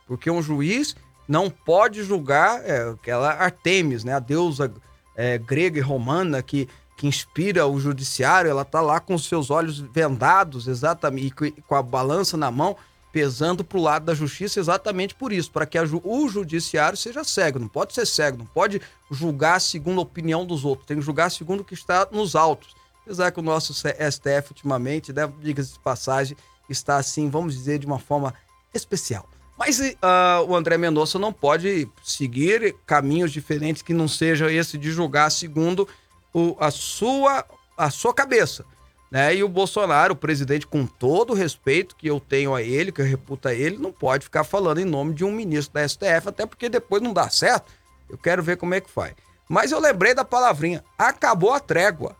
[0.06, 0.94] porque um juiz
[1.26, 4.12] não pode julgar é, aquela Artemis, né?
[4.12, 4.70] A deusa
[5.16, 9.50] é, grega e romana que, que inspira o judiciário, ela está lá com os seus
[9.50, 12.76] olhos vendados, exatamente, e com a balança na mão,
[13.10, 17.24] pesando para o lado da justiça exatamente por isso, para que ju o judiciário seja
[17.24, 17.58] cego.
[17.58, 21.30] Não pode ser cego, não pode julgar segundo a opinião dos outros, tem que julgar
[21.30, 22.74] segundo o que está nos autos.
[23.02, 26.36] Apesar que o nosso STF ultimamente, né, diga-se de passagem,
[26.68, 28.34] está assim, vamos dizer, de uma forma
[28.74, 29.26] especial.
[29.56, 34.90] Mas uh, o André Mendonça não pode seguir caminhos diferentes que não seja esse de
[34.90, 35.88] julgar segundo
[36.32, 37.44] o, a, sua,
[37.76, 38.64] a sua cabeça.
[39.10, 39.36] Né?
[39.36, 43.00] E o Bolsonaro, o presidente, com todo o respeito que eu tenho a ele, que
[43.00, 46.28] eu reputo a ele, não pode ficar falando em nome de um ministro da STF,
[46.28, 47.72] até porque depois não dá certo.
[48.10, 49.14] Eu quero ver como é que faz.
[49.48, 52.16] Mas eu lembrei da palavrinha, acabou a trégua.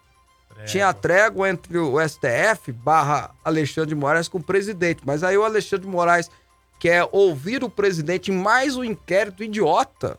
[0.49, 0.65] trégua.
[0.67, 5.03] Tinha a trégua entre o STF barra Alexandre de Moraes com o presidente.
[5.05, 6.31] Mas aí o Alexandre de Moraes
[6.79, 10.19] quer ouvir o presidente mais um inquérito idiota,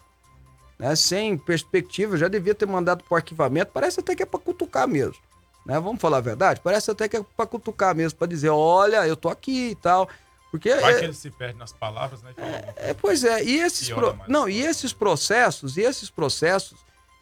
[0.77, 0.95] né?
[0.95, 3.71] Sem perspectiva, já devia ter mandado pro arquivamento.
[3.73, 5.27] Parece até que é para cutucar mesmo
[5.67, 5.77] né?
[5.81, 6.61] Vamos falar a verdade?
[6.63, 10.07] Parece até que é pra cutucar mesmo, pra dizer, olha, eu tô aqui e tal.
[10.49, 12.33] Porque Vai é, que ele se perde nas palavras, né?
[12.77, 16.79] É, pois é, e esses, pro, não, e esses processos, e esses processos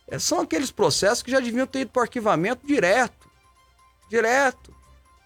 [0.07, 3.27] é, são aqueles processos que já deviam ter ido para arquivamento direto.
[4.07, 4.74] Direto.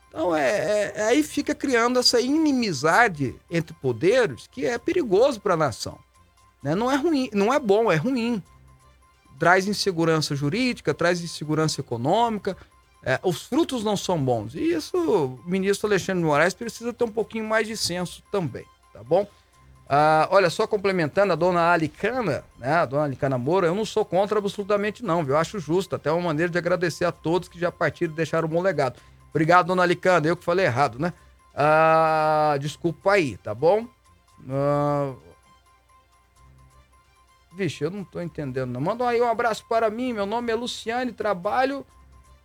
[0.10, 5.54] Então é, é, é, aí fica criando essa inimizade entre poderes que é perigoso para
[5.54, 5.98] a nação.
[6.62, 6.76] Né?
[6.76, 8.44] Não é ruim, não é bom, é ruim.
[9.38, 12.58] Traz insegurança jurídica, traz insegurança econômica,
[13.04, 14.56] é, os frutos não são bons.
[14.56, 18.66] E isso o ministro Alexandre de Moraes precisa ter um pouquinho mais de senso também,
[18.92, 19.28] tá bom?
[19.88, 22.74] Ah, olha, só complementando a dona Alicana, né?
[22.74, 25.34] A dona Alicana Moura, eu não sou contra absolutamente não, viu?
[25.34, 28.48] Eu acho justo, até uma maneira de agradecer a todos que já partiram e deixaram
[28.48, 29.00] um bom legado.
[29.30, 31.14] Obrigado, dona Alicana, eu que falei errado, né?
[31.54, 33.88] Ah, desculpa aí, tá bom?
[34.50, 35.14] Ah,
[37.56, 38.82] vixe, eu não tô entendendo não.
[38.82, 41.86] Manda aí um abraço para mim, meu nome é Luciane, trabalho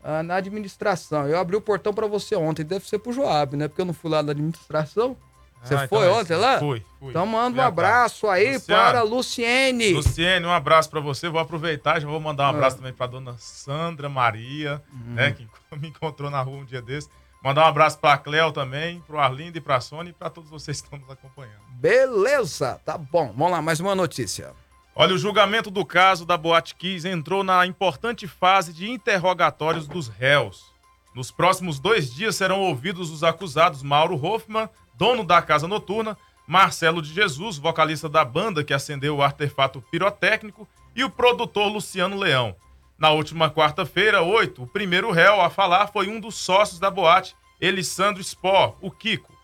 [0.03, 1.27] ah, na administração.
[1.29, 3.69] Eu abri o portão para você ontem, deve ser pro Joab, né?
[3.69, 5.17] Porque eu não fui lá na administração.
[5.65, 6.59] Você ah, foi então é ontem lá?
[6.59, 7.11] Fui, fui.
[7.11, 9.93] Então manda um abraço aí Luciano, para Luciene.
[9.95, 11.29] Luciene, um abraço para você.
[11.29, 12.79] Vou aproveitar, já vou mandar um abraço ah.
[12.81, 15.15] também para dona Sandra Maria, uhum.
[15.15, 17.09] né, que me encontrou na rua um dia desse.
[17.43, 20.15] Mandar um abraço para a Cleo também, para o Arlindo e para a Sônia e
[20.15, 21.61] para todos vocês que estão nos acompanhando.
[21.73, 23.33] Beleza, tá bom.
[23.37, 24.53] Vamos lá, mais uma notícia.
[24.95, 30.09] Olha, o julgamento do caso da Boate Kiss entrou na importante fase de interrogatórios dos
[30.09, 30.73] réus.
[31.15, 37.01] Nos próximos dois dias serão ouvidos os acusados Mauro Hoffman, dono da casa noturna, Marcelo
[37.01, 42.55] de Jesus, vocalista da banda que acendeu o artefato pirotécnico, e o produtor Luciano Leão.
[42.97, 47.35] Na última quarta-feira, 8, o primeiro réu a falar foi um dos sócios da boate,
[47.61, 49.35] Elisandro Spor, o Kiko.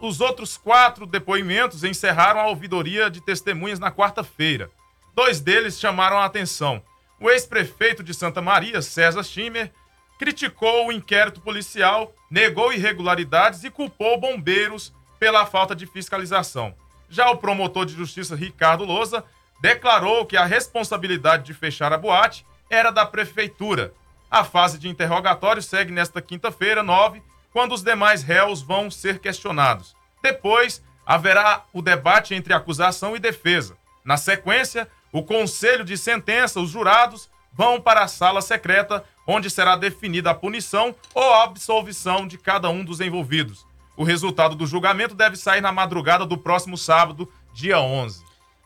[0.00, 4.70] Os outros quatro depoimentos encerraram a ouvidoria de testemunhas na quarta-feira.
[5.14, 6.82] Dois deles chamaram a atenção.
[7.20, 9.72] O ex-prefeito de Santa Maria, César Schimmer,
[10.18, 16.74] criticou o inquérito policial, negou irregularidades e culpou bombeiros pela falta de fiscalização.
[17.08, 19.24] Já o promotor de justiça Ricardo Lousa
[19.60, 23.92] declarou que a responsabilidade de fechar a boate era da prefeitura.
[24.30, 29.96] A fase de interrogatório segue nesta quinta-feira, 9, quando os demais réus vão ser questionados.
[30.22, 33.76] Depois, haverá o debate entre acusação e defesa.
[34.04, 39.76] Na sequência, o conselho de sentença, os jurados, vão para a sala secreta, onde será
[39.76, 43.66] definida a punição ou absolvição de cada um dos envolvidos.
[43.94, 48.24] O resultado do julgamento deve sair na madrugada do próximo sábado, dia 11.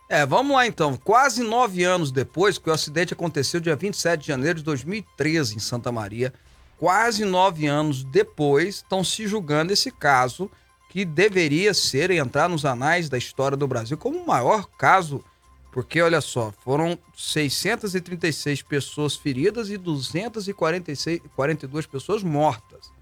[0.09, 0.97] É, vamos lá então.
[0.97, 5.59] Quase nove anos depois, que o acidente aconteceu dia 27 de janeiro de 2013 em
[5.59, 6.33] Santa Maria,
[6.79, 10.49] quase nove anos depois, estão se julgando esse caso
[10.91, 15.25] que deveria ser entrar nos anais da história do Brasil como o maior caso,
[15.73, 22.93] porque olha só, foram 636 pessoas feridas e 242 pessoas mortas.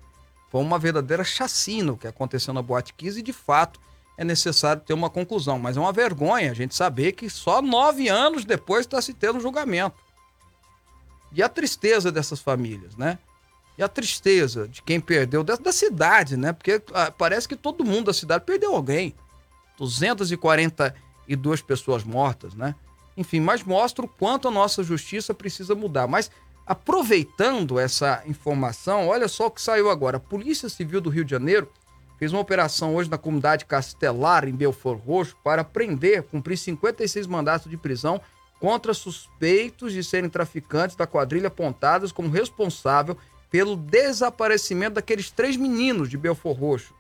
[0.49, 3.81] Foi uma verdadeira chacina o que aconteceu na Boate 15 e de fato
[4.17, 8.09] é necessário ter uma conclusão, mas é uma vergonha a gente saber que só nove
[8.09, 9.97] anos depois está se tendo um julgamento.
[11.33, 13.19] E a tristeza dessas famílias, né?
[13.79, 16.53] E a tristeza de quem perdeu, da, da cidade, né?
[16.53, 19.15] Porque ah, parece que todo mundo da cidade perdeu alguém.
[21.37, 22.75] 242 pessoas mortas, né?
[23.17, 26.07] Enfim, mas mostra o quanto a nossa justiça precisa mudar.
[26.07, 26.31] Mas
[26.67, 30.17] aproveitando essa informação, olha só o que saiu agora.
[30.17, 31.69] A Polícia Civil do Rio de Janeiro
[32.19, 37.71] fez uma operação hoje na comunidade Castelar, em Belfort Roxo, para prender, cumprir 56 mandatos
[37.71, 38.21] de prisão
[38.61, 43.17] contra suspeitos de serem traficantes da quadrilha apontados como responsável
[43.51, 46.95] pelo desaparecimento daqueles três meninos de Belfor Roxo,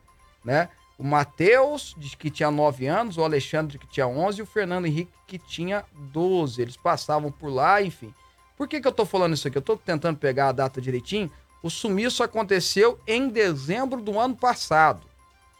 [0.44, 0.68] né?
[1.00, 5.10] O Matheus, que tinha 9 anos, o Alexandre, que tinha 11, e o Fernando Henrique,
[5.26, 6.60] que tinha 12.
[6.60, 8.14] Eles passavam por lá, enfim.
[8.54, 9.56] Por que, que eu tô falando isso aqui?
[9.56, 11.32] Eu tô tentando pegar a data direitinho.
[11.62, 15.00] O sumiço aconteceu em dezembro do ano passado.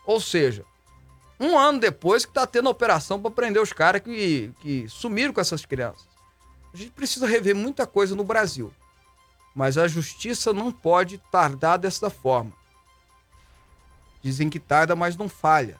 [0.05, 0.63] Ou seja,
[1.41, 5.41] um ano depois que tá tendo operação para prender os caras que, que sumiram com
[5.41, 6.07] essas crianças.
[6.75, 8.71] A gente precisa rever muita coisa no Brasil.
[9.55, 12.60] Mas a justiça não pode tardar dessa forma.
[14.23, 15.79] Dizem que tarda, mas não falha.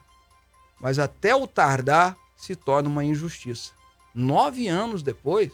[0.79, 3.73] Mas até o tardar se torna uma injustiça.
[4.13, 5.51] Nove anos depois,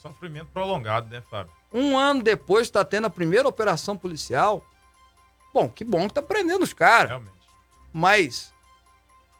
[0.00, 1.52] Sofrimento prolongado, né, Fábio?
[1.72, 4.64] um ano depois está tendo a primeira operação policial.
[5.52, 7.10] Bom, que bom que tá prendendo os caras.
[7.10, 7.34] Realmente.
[7.92, 8.52] Mas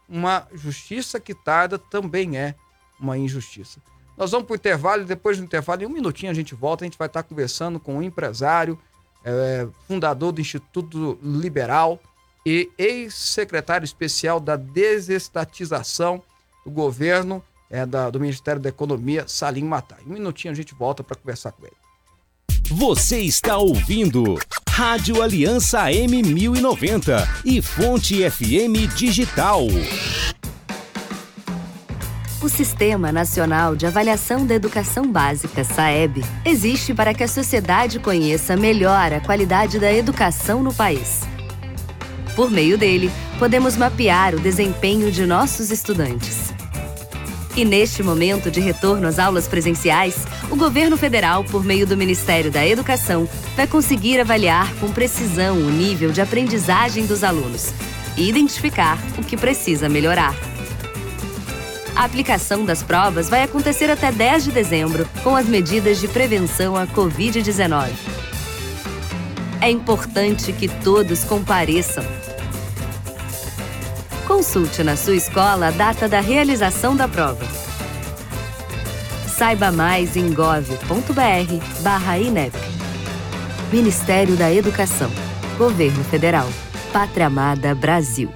[0.07, 2.55] uma justiça que tarda também é
[2.99, 3.81] uma injustiça.
[4.19, 6.87] Nós vamos para o intervalo depois do intervalo, em um minutinho a gente volta, a
[6.87, 8.79] gente vai estar conversando com um empresário,
[9.25, 11.99] é, fundador do Instituto Liberal
[12.45, 16.23] e ex-secretário especial da desestatização
[16.65, 19.99] do governo é, da- do Ministério da Economia, Salim Matar.
[20.05, 21.77] Em um minutinho a gente volta para conversar com ele.
[22.73, 24.37] Você está ouvindo
[24.69, 29.63] Rádio Aliança M1090 e Fonte FM Digital.
[32.43, 38.57] O Sistema Nacional de Avaliação da Educação Básica, SAEB, existe para que a sociedade conheça
[38.57, 41.21] melhor a qualidade da educação no país.
[42.35, 46.53] Por meio dele, podemos mapear o desempenho de nossos estudantes.
[47.57, 50.17] E neste momento de retorno às aulas presenciais,
[50.51, 55.71] o governo federal, por meio do Ministério da Educação, vai conseguir avaliar com precisão o
[55.71, 57.73] nível de aprendizagem dos alunos
[58.17, 60.35] e identificar o que precisa melhorar.
[61.95, 66.77] A aplicação das provas vai acontecer até 10 de dezembro, com as medidas de prevenção
[66.77, 67.91] à Covid-19.
[69.61, 72.05] É importante que todos compareçam.
[74.41, 77.45] Consulte na sua escola a data da realização da prova.
[79.29, 81.53] Saiba mais em gov.br/inep.
[83.71, 85.11] Ministério da Educação.
[85.59, 86.49] Governo Federal.
[86.91, 88.33] Pátria Amada Brasil.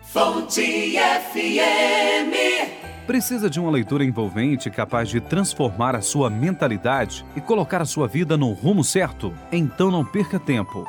[0.00, 2.32] Fonte FM.
[3.06, 8.08] Precisa de uma leitura envolvente capaz de transformar a sua mentalidade e colocar a sua
[8.08, 9.34] vida no rumo certo?
[9.52, 10.88] Então não perca tempo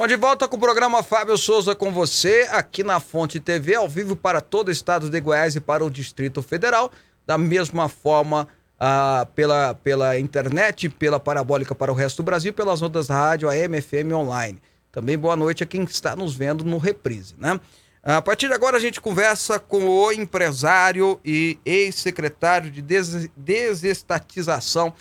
[0.00, 3.86] Bom, de volta com o programa Fábio Souza com você, aqui na Fonte TV, ao
[3.86, 6.90] vivo para todo o estado de Goiás e para o Distrito Federal.
[7.26, 8.48] Da mesma forma,
[8.78, 13.78] ah, pela, pela internet, pela parabólica para o resto do Brasil, pelas ondas rádio, AM,
[13.78, 14.58] FM online.
[14.90, 17.60] Também boa noite a quem está nos vendo no Reprise, né?
[18.02, 24.94] A partir de agora a gente conversa com o empresário e ex-secretário de des desestatização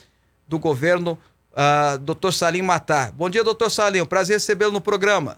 [0.45, 1.17] do governo,
[1.55, 2.31] ah, Dr.
[2.31, 3.11] Salim Matar.
[3.11, 4.05] Bom dia, doutor Salim.
[4.05, 5.37] Prazer recebê-lo no programa.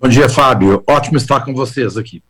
[0.00, 0.82] Bom dia, Fábio.
[0.86, 2.22] Ótimo estar com vocês aqui.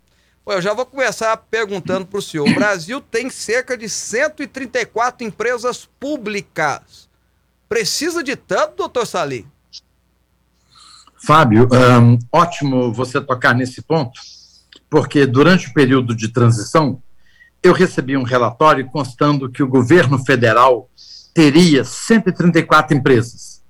[0.44, 2.48] Bom, eu já vou começar perguntando para o senhor.
[2.48, 7.08] O Brasil tem cerca de 134 empresas públicas.
[7.68, 9.44] Precisa de tanto, doutor Salim?
[11.26, 14.20] Fábio, hum, ótimo você tocar nesse ponto,
[14.88, 17.02] porque durante o período de transição,
[17.60, 20.88] eu recebi um relatório constando que o governo federal
[21.36, 23.62] teria 134 empresas.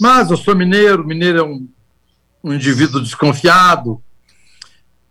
[0.00, 1.68] Mas eu sou mineiro, mineiro é um,
[2.42, 4.02] um indivíduo desconfiado,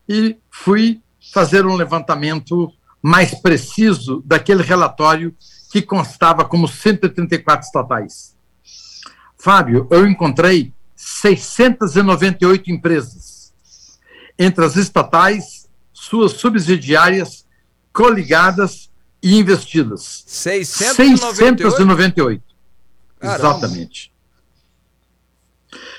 [0.08, 1.02] e fui
[1.34, 2.70] fazer um levantamento
[3.02, 5.34] mais preciso daquele relatório
[5.72, 8.36] que constava como 134 estatais.
[9.38, 13.54] Fábio, eu encontrei 698 empresas,
[14.38, 17.46] entre as estatais, suas subsidiárias,
[17.94, 18.90] coligadas
[19.22, 20.24] e investidas.
[20.28, 21.62] 698?
[21.64, 22.44] 698.
[23.20, 23.38] Caramba.
[23.40, 24.12] Exatamente.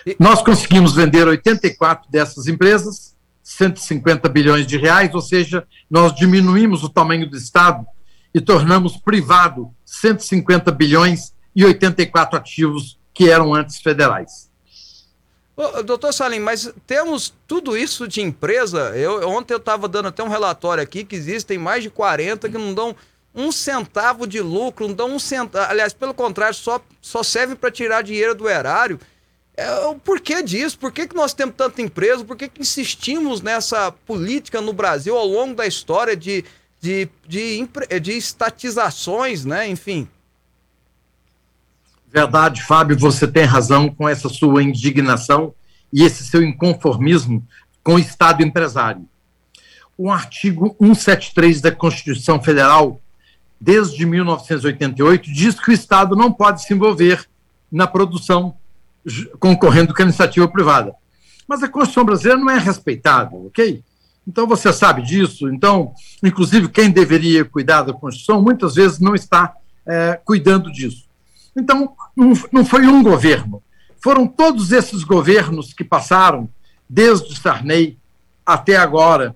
[0.06, 6.82] E- Nós conseguimos vender 84 dessas empresas, 150 bilhões de reais, ou seja, nós diminuímos
[6.84, 7.86] o tamanho do Estado
[8.34, 14.47] e tornamos privado 150 bilhões e 84 ativos que eram antes federais.
[15.84, 18.96] Doutor Salim, mas temos tudo isso de empresa.
[18.96, 22.56] Eu, ontem eu estava dando até um relatório aqui que existem mais de 40 que
[22.56, 22.94] não dão
[23.34, 25.68] um centavo de lucro, não dão um centavo.
[25.68, 29.00] Aliás, pelo contrário, só, só servem para tirar dinheiro do erário.
[29.56, 33.42] é, o porquê disso, por que, que nós temos tanta empresa, por que, que insistimos
[33.42, 36.44] nessa política no Brasil ao longo da história de,
[36.80, 37.68] de, de,
[38.00, 39.68] de estatizações, né?
[39.68, 40.08] Enfim.
[42.10, 45.54] Verdade, Fábio, você tem razão com essa sua indignação
[45.92, 47.46] e esse seu inconformismo
[47.82, 49.06] com o Estado empresário.
[49.96, 53.00] O artigo 173 da Constituição Federal,
[53.60, 57.26] desde 1988, diz que o Estado não pode se envolver
[57.70, 58.54] na produção
[59.38, 60.94] concorrendo com a iniciativa privada.
[61.46, 63.82] Mas a Constituição brasileira não é respeitada, ok?
[64.26, 65.48] Então você sabe disso.
[65.48, 65.92] Então,
[66.22, 69.54] inclusive, quem deveria cuidar da Constituição muitas vezes não está
[69.86, 71.07] é, cuidando disso.
[71.58, 71.92] Então,
[72.52, 73.60] não, foi um governo.
[74.00, 76.48] Foram todos esses governos que passaram,
[76.88, 77.98] desde Sarney
[78.46, 79.34] até agora,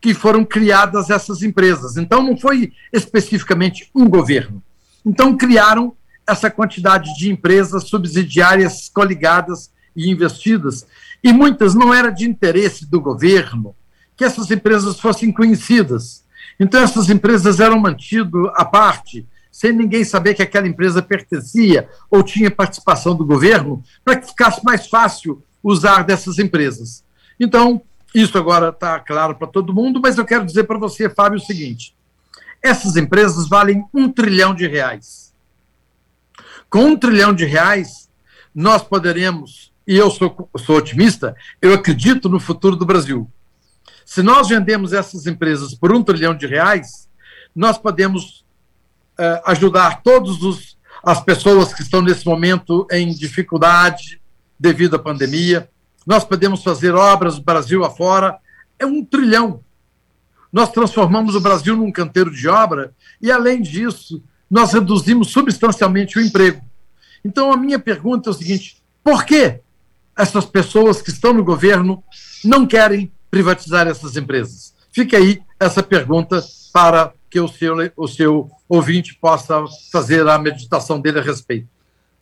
[0.00, 1.96] que foram criadas essas empresas.
[1.96, 4.62] Então, não foi especificamente um governo.
[5.04, 5.96] Então, criaram
[6.28, 10.86] essa quantidade de empresas subsidiárias coligadas e investidas,
[11.24, 13.74] e muitas não era de interesse do governo
[14.16, 16.24] que essas empresas fossem conhecidas.
[16.60, 22.22] Então, essas empresas eram mantidas à parte, sem ninguém saber que aquela empresa pertencia ou
[22.22, 27.04] tinha participação do governo, para que ficasse mais fácil usar dessas empresas.
[27.38, 27.82] Então,
[28.14, 31.42] isso agora está claro para todo mundo, mas eu quero dizer para você, Fábio, o
[31.42, 31.94] seguinte:
[32.62, 35.34] essas empresas valem um trilhão de reais.
[36.70, 38.08] Com um trilhão de reais,
[38.54, 43.30] nós poderemos, e eu sou, sou otimista, eu acredito no futuro do Brasil.
[44.04, 47.08] Se nós vendemos essas empresas por um trilhão de reais,
[47.54, 48.41] nós podemos
[49.22, 54.20] uh, ajudar todas as pessoas que estão nesse momento em dificuldade
[54.58, 55.68] devido à pandemia.
[56.06, 58.38] Nós podemos fazer obras Brasil afora.
[58.78, 59.60] É um trilhão.
[60.52, 66.20] Nós transformamos o Brasil num canteiro de obra e, além disso, nós reduzimos substancialmente o
[66.20, 66.60] emprego.
[67.24, 69.60] Então, a minha pergunta é o seguinte: por que
[70.16, 72.02] essas pessoas que estão no governo
[72.44, 74.74] não querem privatizar essas empresas?
[74.92, 81.00] Fica aí essa pergunta para que o seu, o seu ouvinte possa fazer a meditação
[81.00, 81.66] dele a respeito.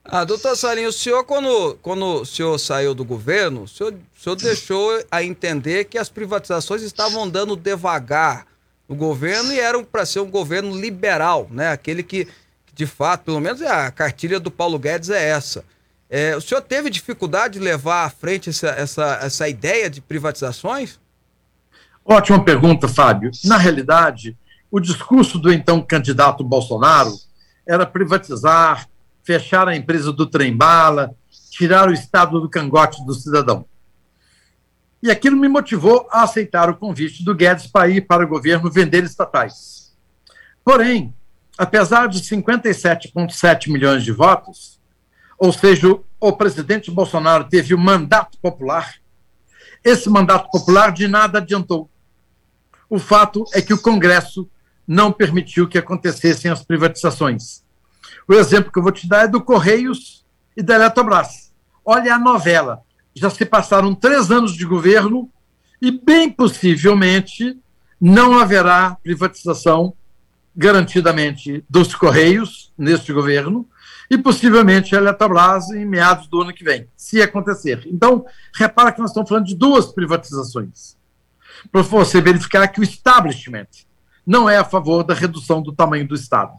[0.04, 4.22] Ah, doutor Sarinho, o senhor, quando, quando o senhor saiu do governo, o senhor, o
[4.22, 8.46] senhor deixou a entender que as privatizações estavam andando devagar
[8.88, 11.72] no governo e eram para ser um governo liberal, né?
[11.72, 12.28] Aquele que,
[12.72, 15.64] de fato, pelo menos a cartilha do Paulo Guedes é essa.
[16.08, 21.00] É, o senhor teve dificuldade de levar à frente essa, essa, essa ideia de privatizações?
[22.04, 23.30] Ótima pergunta, Fábio.
[23.44, 24.36] Na realidade,
[24.70, 27.12] o discurso do então candidato Bolsonaro
[27.66, 28.88] era privatizar,
[29.22, 31.14] fechar a empresa do trem-bala,
[31.50, 33.66] tirar o Estado do cangote do cidadão.
[35.02, 38.70] E aquilo me motivou a aceitar o convite do Guedes para ir para o governo
[38.70, 39.92] vender estatais.
[40.64, 41.14] Porém,
[41.56, 44.78] apesar de 57,7 milhões de votos,
[45.38, 48.94] ou seja, o presidente Bolsonaro teve o mandato popular,
[49.82, 51.90] esse mandato popular de nada adiantou.
[52.90, 54.48] O fato é que o Congresso
[54.90, 57.62] não permitiu que acontecessem as privatizações.
[58.26, 60.26] O exemplo que eu vou te dar é do Correios
[60.56, 61.52] e da Eletrobras.
[61.84, 62.82] Olha a novela.
[63.14, 65.30] Já se passaram três anos de governo
[65.80, 67.56] e, bem possivelmente,
[68.00, 69.94] não haverá privatização
[70.56, 73.68] garantidamente dos Correios neste governo
[74.10, 77.86] e possivelmente a Eletrobras em meados do ano que vem, se acontecer.
[77.86, 80.96] Então, repara que nós estamos falando de duas privatizações.
[81.70, 83.68] Para você verificar que o establishment
[84.26, 86.52] não é a favor da redução do tamanho do Estado.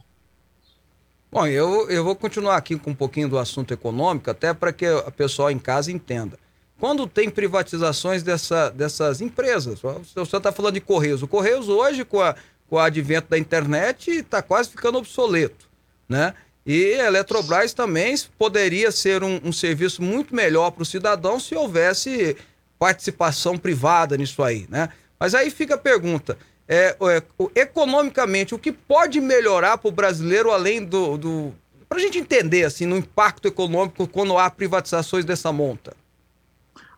[1.31, 4.85] Bom, eu, eu vou continuar aqui com um pouquinho do assunto econômico, até para que
[4.85, 6.37] a pessoal em casa entenda.
[6.77, 11.21] Quando tem privatizações dessa, dessas empresas, o senhor está falando de Correios.
[11.21, 12.35] O Correios hoje, com, a,
[12.67, 15.69] com o advento da internet, está quase ficando obsoleto,
[16.09, 16.33] né?
[16.65, 21.55] E a Eletrobras também poderia ser um, um serviço muito melhor para o cidadão se
[21.55, 22.35] houvesse
[22.77, 24.89] participação privada nisso aí, né?
[25.19, 26.37] Mas aí fica a pergunta:
[26.73, 31.17] é, é, economicamente, o que pode melhorar para o brasileiro além do.
[31.17, 31.53] do
[31.89, 35.93] para a gente entender assim, no impacto econômico quando há privatizações dessa monta?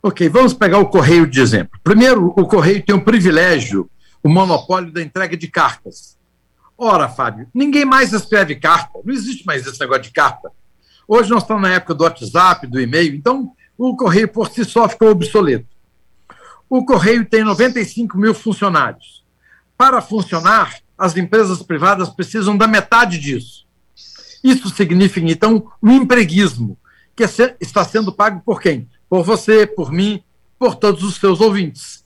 [0.04, 1.80] Ok, vamos pegar o Correio de exemplo.
[1.84, 3.90] Primeiro, o Correio tem um privilégio,
[4.22, 6.16] o monopólio da entrega de cartas.
[6.78, 10.52] Ora, Fábio, ninguém mais escreve carta, não existe mais esse negócio de carta.
[11.08, 14.88] Hoje nós estamos na época do WhatsApp, do e-mail, então o Correio por si só
[14.88, 15.66] ficou obsoleto.
[16.70, 19.23] O Correio tem 95 mil funcionários
[19.78, 23.66] para funcionar, as empresas privadas precisam da metade disso.
[24.44, 26.78] Isso significa, então, o um empreguismo,
[27.16, 27.24] que
[27.60, 28.90] está sendo pago por quem?
[29.10, 30.24] Por você, por mim,
[30.58, 32.04] por todos os seus ouvintes.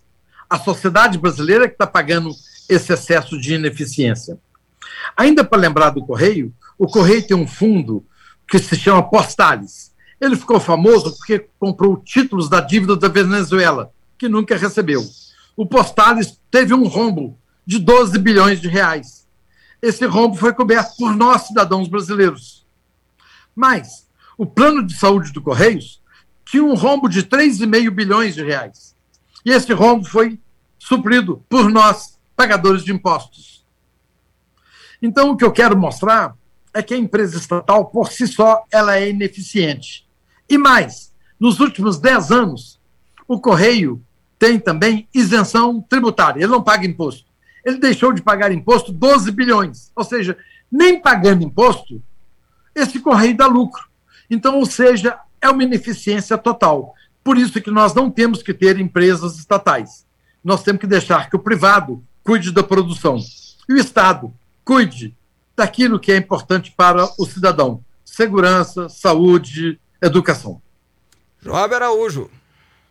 [0.50, 2.32] A sociedade brasileira que está pagando
[2.70, 4.38] esse excesso de ineficiência.
[5.16, 8.06] Ainda para lembrar do Correio, o Correio tem um fundo
[8.48, 9.94] que se chama Postales.
[10.20, 15.04] Ele ficou famoso porque comprou títulos da dívida da Venezuela, que nunca recebeu.
[15.56, 17.38] O Postales teve um rombo
[17.68, 19.28] de 12 bilhões de reais.
[19.82, 22.66] Esse rombo foi coberto por nós, cidadãos brasileiros.
[23.54, 24.08] Mas
[24.38, 26.02] o plano de saúde do Correios
[26.46, 28.96] tinha um rombo de 3,5 bilhões de reais.
[29.44, 30.40] E esse rombo foi
[30.80, 33.66] suprido por nós, pagadores de impostos.
[35.02, 36.36] Então, o que eu quero mostrar
[36.74, 40.08] é que a empresa estatal, por si só, ela é ineficiente.
[40.50, 42.80] E mais, nos últimos 10 anos,
[43.28, 44.02] o Correio
[44.40, 47.28] tem também isenção tributária, ele não paga imposto.
[47.66, 50.38] Ele deixou de pagar imposto 12 bilhões, ou seja,
[50.72, 52.02] nem pagando imposto,
[52.76, 53.88] esse Correio dá lucro.
[54.30, 56.94] Então, ou seja, é uma ineficiência total.
[57.24, 60.06] Por isso que nós não temos que ter empresas estatais.
[60.44, 63.18] Nós temos que deixar que o privado cuide da produção.
[63.68, 64.34] E o Estado
[64.64, 65.16] cuide
[65.56, 70.62] daquilo que é importante para o cidadão: segurança, saúde, educação.
[71.42, 72.30] Joab Araújo.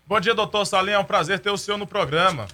[0.07, 0.93] Bom dia, doutor Salim.
[0.93, 2.47] É um prazer ter o senhor no programa.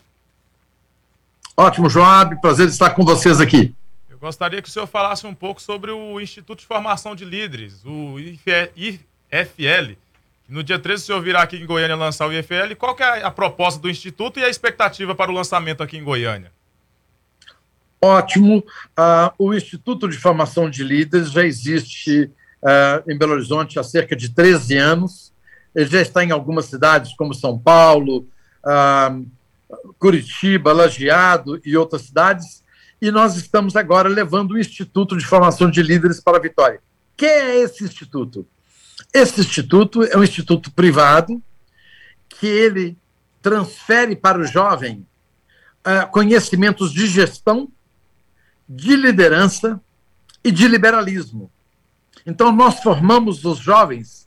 [1.57, 2.41] Ótimo, Joab.
[2.41, 3.75] Prazer estar com vocês aqui.
[4.09, 7.85] Eu gostaria que o senhor falasse um pouco sobre o Instituto de Formação de Líderes,
[7.85, 9.97] o IFL.
[10.49, 12.75] No dia 13, o senhor virá aqui em Goiânia lançar o IFL.
[12.79, 16.53] Qual é a proposta do Instituto e a expectativa para o lançamento aqui em Goiânia?
[18.01, 18.59] Ótimo.
[18.59, 22.31] Uh, o Instituto de Formação de Líderes já existe
[22.63, 25.33] uh, em Belo Horizonte há cerca de 13 anos.
[25.75, 28.27] Ele já está em algumas cidades, como São Paulo,
[28.65, 29.27] uh,
[29.99, 32.63] Curitiba, Lajeado e outras cidades.
[33.01, 36.81] E nós estamos agora levando o Instituto de Formação de Líderes para a Vitória.
[37.17, 38.47] Quem é esse instituto?
[39.13, 41.43] Esse instituto é um instituto privado
[42.29, 42.97] que ele
[43.41, 45.07] transfere para o jovem
[45.81, 47.69] uh, conhecimentos de gestão,
[48.69, 49.81] de liderança
[50.43, 51.51] e de liberalismo.
[52.25, 54.22] Então, nós formamos os jovens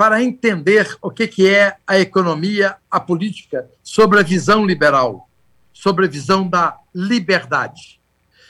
[0.00, 5.28] para entender o que, que é a economia, a política, sobre a visão liberal,
[5.74, 8.00] sobre a visão da liberdade.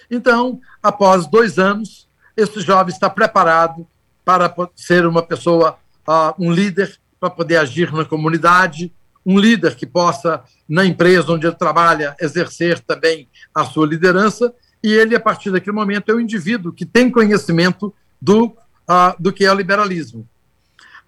[0.09, 3.84] Então, após dois anos, esse jovem está preparado
[4.24, 5.76] para ser uma pessoa,
[6.07, 8.92] uh, um líder, para poder agir na comunidade,
[9.26, 14.92] um líder que possa, na empresa onde ele trabalha, exercer também a sua liderança, e
[14.92, 17.92] ele, a partir daquele momento, é um indivíduo que tem conhecimento
[18.22, 20.28] do, uh, do que é o liberalismo.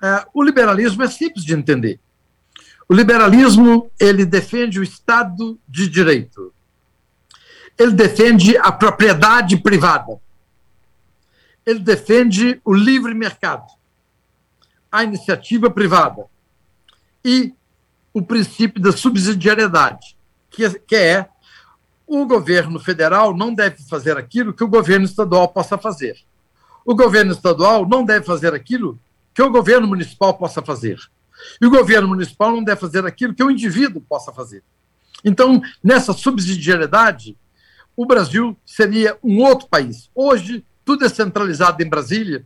[0.03, 2.01] Uh, o liberalismo é simples de entender.
[2.89, 6.53] O liberalismo ele defende o Estado de Direito.
[7.79, 10.21] Ele defende a propriedade privada.
[11.65, 13.65] Ele defende o livre mercado,
[14.91, 16.27] a iniciativa privada
[17.25, 17.55] e
[18.13, 20.17] o princípio da subsidiariedade,
[20.51, 21.29] que é, que é
[22.07, 26.19] o governo federal não deve fazer aquilo que o governo estadual possa fazer.
[26.85, 28.99] O governo estadual não deve fazer aquilo
[29.35, 30.99] que o governo municipal possa fazer.
[31.61, 34.62] E o governo municipal não deve fazer aquilo que o indivíduo possa fazer.
[35.24, 37.37] Então, nessa subsidiariedade,
[37.97, 40.11] o Brasil seria um outro país.
[40.14, 42.45] Hoje, tudo é centralizado em Brasília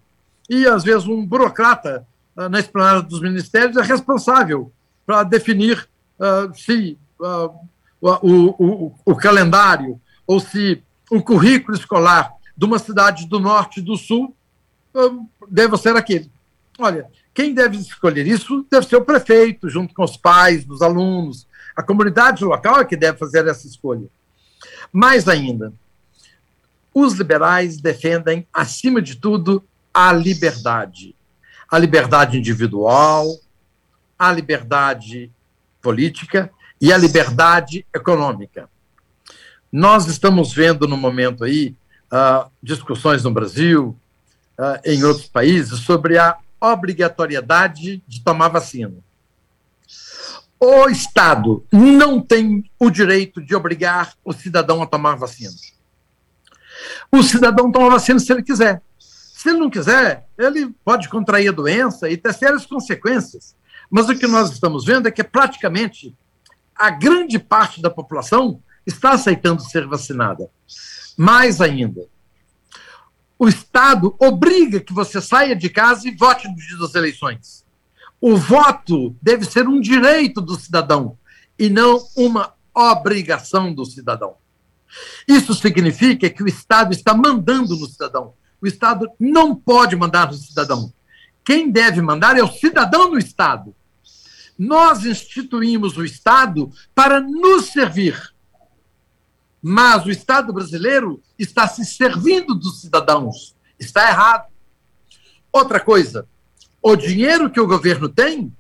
[0.49, 2.07] e, às vezes, um burocrata
[2.37, 4.72] uh, na esplanada dos ministérios é responsável
[5.07, 7.51] para definir uh, se uh,
[8.01, 13.82] o, o, o calendário ou se o currículo escolar de uma cidade do norte e
[13.82, 14.34] do sul
[15.49, 16.30] deve ser aquele.
[16.79, 21.47] Olha, quem deve escolher isso deve ser o prefeito, junto com os pais dos alunos.
[21.74, 24.09] A comunidade local é que deve fazer essa escolha.
[24.93, 25.72] Mais ainda,
[26.95, 31.14] os liberais defendem, acima de tudo, a liberdade.
[31.70, 33.27] A liberdade individual,
[34.18, 35.31] a liberdade
[35.81, 36.51] política
[36.81, 38.68] e a liberdade econômica.
[39.70, 41.74] Nós estamos vendo no momento aí
[42.12, 43.97] uh, discussões no Brasil,
[44.59, 48.95] uh, em outros países, sobre a obrigatoriedade de tomar vacina.
[50.59, 55.53] O Estado não tem o direito de obrigar o cidadão a tomar vacina.
[57.13, 58.83] O cidadão toma vacina se ele quiser.
[58.99, 63.55] Se ele não quiser, ele pode contrair a doença e ter sérias consequências.
[63.91, 66.15] Mas o que nós estamos vendo é que praticamente
[66.75, 70.51] a grande parte da população está aceitando ser vacinada.
[71.17, 72.03] Mais ainda,
[73.39, 77.64] o Estado obriga que você saia de casa e vote no dia das eleições.
[78.20, 81.18] O voto deve ser um direito do cidadão
[81.59, 84.37] e não uma obrigação do cidadão.
[85.28, 88.34] Isso significa que o Estado está mandando no cidadão.
[88.61, 90.93] O Estado não pode mandar no cidadão.
[91.45, 93.74] Quem deve mandar é o cidadão do Estado.
[94.59, 98.34] Nós instituímos o Estado para nos servir.
[99.69, 103.53] Mas o Estado brasileiro está se servindo dos cidadãos.
[103.81, 104.47] Está errado.
[105.51, 106.25] Outra coisa,
[106.81, 108.55] O dinheiro que o governo tem,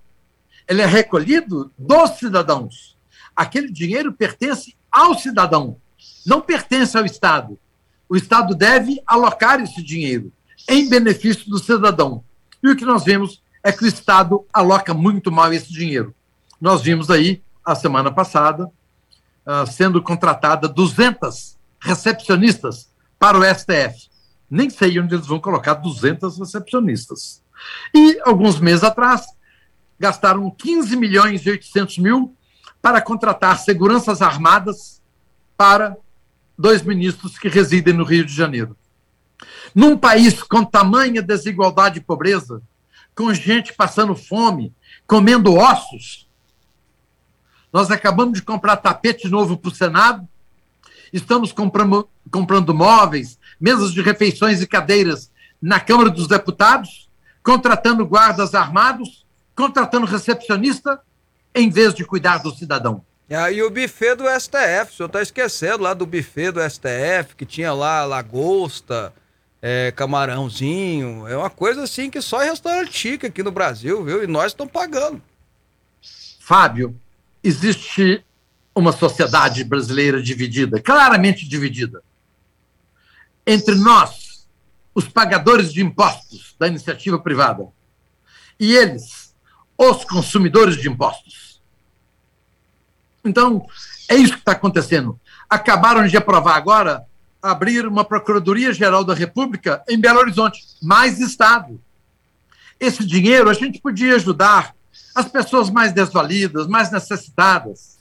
[0.66, 2.98] ele é recolhido dos cidadãos.
[3.36, 5.76] Aquele dinheiro pertence ao cidadão,
[6.26, 7.56] não pertence ao Estado.
[8.08, 10.32] O Estado deve alocar esse dinheiro
[10.68, 12.24] em benefício do cidadão.
[12.60, 16.12] E o que nós vemos é que o Estado aloca muito mal esse dinheiro.
[16.60, 18.68] Nós vimos aí, a semana passada,
[19.46, 24.08] uh, sendo contratada 200 recepcionistas para o STF.
[24.50, 27.42] Nem sei onde eles vão colocar 200 recepcionistas.
[27.94, 29.26] E, alguns meses atrás,
[29.98, 32.34] gastaram 15 milhões e 800 mil
[32.82, 35.02] para contratar seguranças armadas
[35.56, 35.96] para
[36.56, 38.76] dois ministros que residem no Rio de Janeiro.
[39.74, 42.62] Num país com tamanha desigualdade e pobreza,
[43.14, 44.72] com gente passando fome,
[45.06, 46.25] comendo ossos,
[47.72, 50.26] nós acabamos de comprar tapete novo para o Senado,
[51.12, 57.08] estamos comprando, comprando móveis, mesas de refeições e cadeiras na Câmara dos Deputados,
[57.42, 61.00] contratando guardas armados, contratando recepcionista,
[61.54, 63.04] em vez de cuidar do cidadão.
[63.28, 67.34] Ah, e o buffet do STF, o senhor está esquecendo lá do buffet do STF,
[67.36, 69.12] que tinha lá lagosta,
[69.60, 71.26] é, camarãozinho.
[71.26, 74.22] É uma coisa assim que só em restaurante chique aqui no Brasil, viu?
[74.22, 75.20] E nós estamos pagando.
[76.38, 76.94] Fábio,
[77.46, 78.24] existe
[78.74, 82.02] uma sociedade brasileira dividida, claramente dividida,
[83.46, 84.48] entre nós,
[84.94, 87.68] os pagadores de impostos da iniciativa privada,
[88.58, 89.34] e eles,
[89.78, 91.62] os consumidores de impostos.
[93.24, 93.66] Então,
[94.08, 95.18] é isso que está acontecendo.
[95.48, 97.04] Acabaram de aprovar agora
[97.40, 101.80] abrir uma Procuradoria-Geral da República em Belo Horizonte, mais Estado.
[102.80, 104.75] Esse dinheiro a gente podia ajudar
[105.16, 107.96] as pessoas mais desvalidas, mais necessitadas.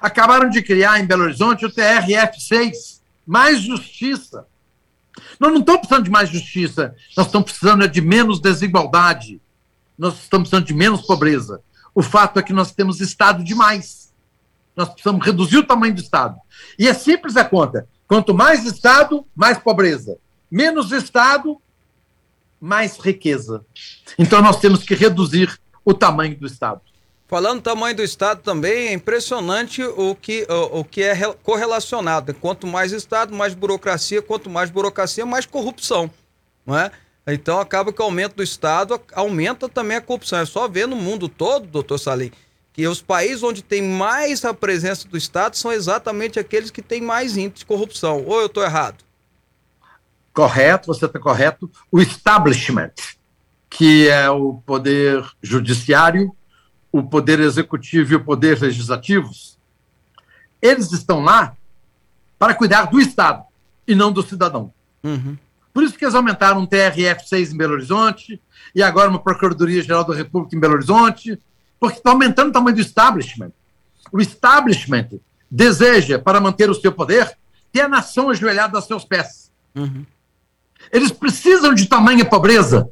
[0.00, 4.46] Acabaram de criar em Belo Horizonte o TRF6, mais justiça.
[5.40, 9.40] Nós não estamos precisando de mais justiça, nós estamos precisando de menos desigualdade,
[9.98, 11.60] nós estamos precisando de menos pobreza.
[11.92, 14.12] O fato é que nós temos Estado demais.
[14.76, 16.38] Nós precisamos reduzir o tamanho do Estado.
[16.78, 17.88] E é simples a conta.
[18.06, 20.16] Quanto mais Estado, mais pobreza.
[20.48, 21.60] Menos Estado,
[22.60, 23.66] mais riqueza.
[24.16, 25.60] Então nós temos que reduzir
[25.90, 26.80] o tamanho do Estado.
[27.26, 31.14] Falando do tamanho do Estado também, é impressionante o que, o, o que é
[31.44, 32.34] correlacionado.
[32.34, 36.10] Quanto mais Estado, mais burocracia, quanto mais burocracia, mais corrupção.
[36.66, 36.90] Não é?
[37.26, 40.40] Então acaba que o aumento do Estado aumenta também a corrupção.
[40.40, 42.32] É só ver no mundo todo, doutor Salim,
[42.72, 47.00] que os países onde tem mais a presença do Estado são exatamente aqueles que têm
[47.00, 48.24] mais índice de corrupção.
[48.26, 49.04] Ou eu estou errado?
[50.32, 51.70] Correto, você está correto.
[51.92, 52.90] O establishment,
[53.70, 56.34] que é o poder judiciário,
[56.90, 59.30] o poder executivo e o poder legislativo,
[60.60, 61.56] eles estão lá
[62.36, 63.44] para cuidar do Estado
[63.86, 64.72] e não do cidadão.
[65.04, 65.38] Uhum.
[65.72, 68.42] Por isso que eles aumentaram um TRF-6 em Belo Horizonte
[68.74, 71.38] e agora uma Procuradoria-Geral da República em Belo Horizonte
[71.78, 73.52] porque está aumentando o tamanho do establishment.
[74.12, 75.08] O establishment
[75.50, 77.36] deseja, para manter o seu poder,
[77.72, 79.50] ter a nação ajoelhada a seus pés.
[79.74, 80.04] Uhum.
[80.92, 82.90] Eles precisam de tamanha pobreza,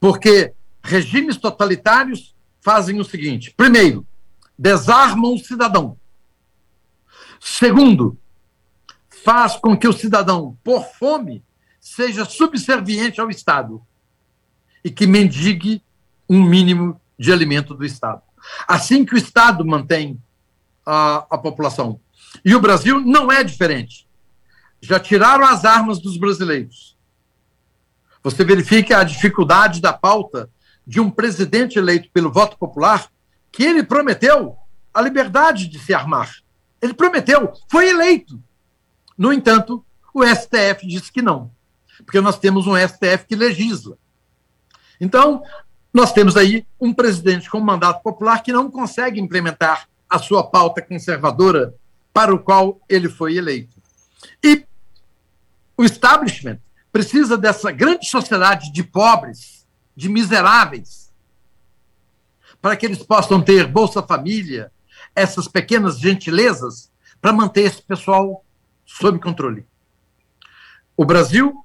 [0.00, 0.52] porque
[0.82, 4.06] regimes totalitários fazem o seguinte: primeiro,
[4.58, 5.96] desarmam o cidadão.
[7.40, 8.18] Segundo,
[9.24, 11.42] faz com que o cidadão, por fome,
[11.80, 13.82] seja subserviente ao Estado
[14.84, 15.82] e que mendigue
[16.28, 18.22] um mínimo de alimento do Estado.
[18.66, 20.20] Assim que o Estado mantém
[20.84, 22.00] a, a população.
[22.44, 24.06] E o Brasil não é diferente.
[24.80, 26.91] Já tiraram as armas dos brasileiros.
[28.22, 30.48] Você verifica a dificuldade da pauta
[30.86, 33.08] de um presidente eleito pelo voto popular,
[33.50, 34.56] que ele prometeu
[34.92, 36.30] a liberdade de se armar.
[36.80, 38.42] Ele prometeu, foi eleito.
[39.16, 41.50] No entanto, o STF disse que não,
[42.04, 43.96] porque nós temos um STF que legisla.
[45.00, 45.42] Então,
[45.92, 50.80] nós temos aí um presidente com mandato popular que não consegue implementar a sua pauta
[50.80, 51.74] conservadora
[52.12, 53.80] para o qual ele foi eleito.
[54.42, 54.64] E
[55.76, 56.58] o establishment
[56.92, 59.66] precisa dessa grande sociedade de pobres,
[59.96, 61.10] de miseráveis,
[62.60, 64.70] para que eles possam ter Bolsa Família,
[65.16, 68.44] essas pequenas gentilezas, para manter esse pessoal
[68.84, 69.66] sob controle.
[70.96, 71.64] O Brasil,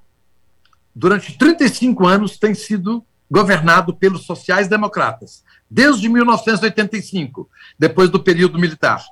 [0.94, 7.48] durante 35 anos, tem sido governado pelos sociais-democratas, desde 1985,
[7.78, 9.04] depois do período militar.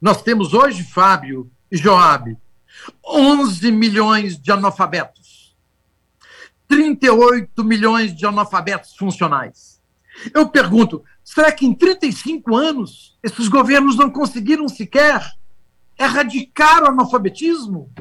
[0.00, 2.36] Nós temos hoje, Fábio e Joab,
[3.04, 5.25] 11 milhões de analfabetos,
[6.68, 9.80] 38 milhões de analfabetos funcionais.
[10.34, 15.22] Eu pergunto, será que em 35 anos esses governos não conseguiram sequer
[15.98, 17.92] erradicar o analfabetismo?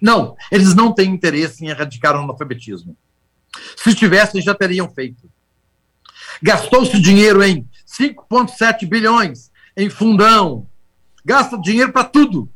[0.00, 2.96] Não, eles não têm interesse em erradicar o analfabetismo.
[3.76, 5.30] Se tivessem, já teriam feito.
[6.42, 10.68] Gastou-se dinheiro em 5,7 bilhões em fundão.
[11.24, 12.50] Gasta dinheiro para tudo,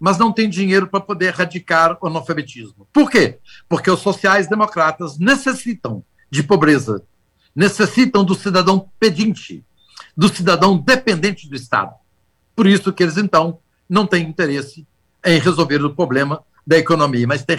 [0.00, 2.88] mas não tem dinheiro para poder erradicar o analfabetismo.
[2.90, 3.38] Por quê?
[3.68, 7.04] Porque os sociais-democratas necessitam de pobreza,
[7.54, 9.62] necessitam do cidadão pedinte,
[10.16, 11.94] do cidadão dependente do Estado.
[12.56, 14.86] Por isso que eles, então, não têm interesse
[15.24, 17.58] em resolver o problema da economia, mas têm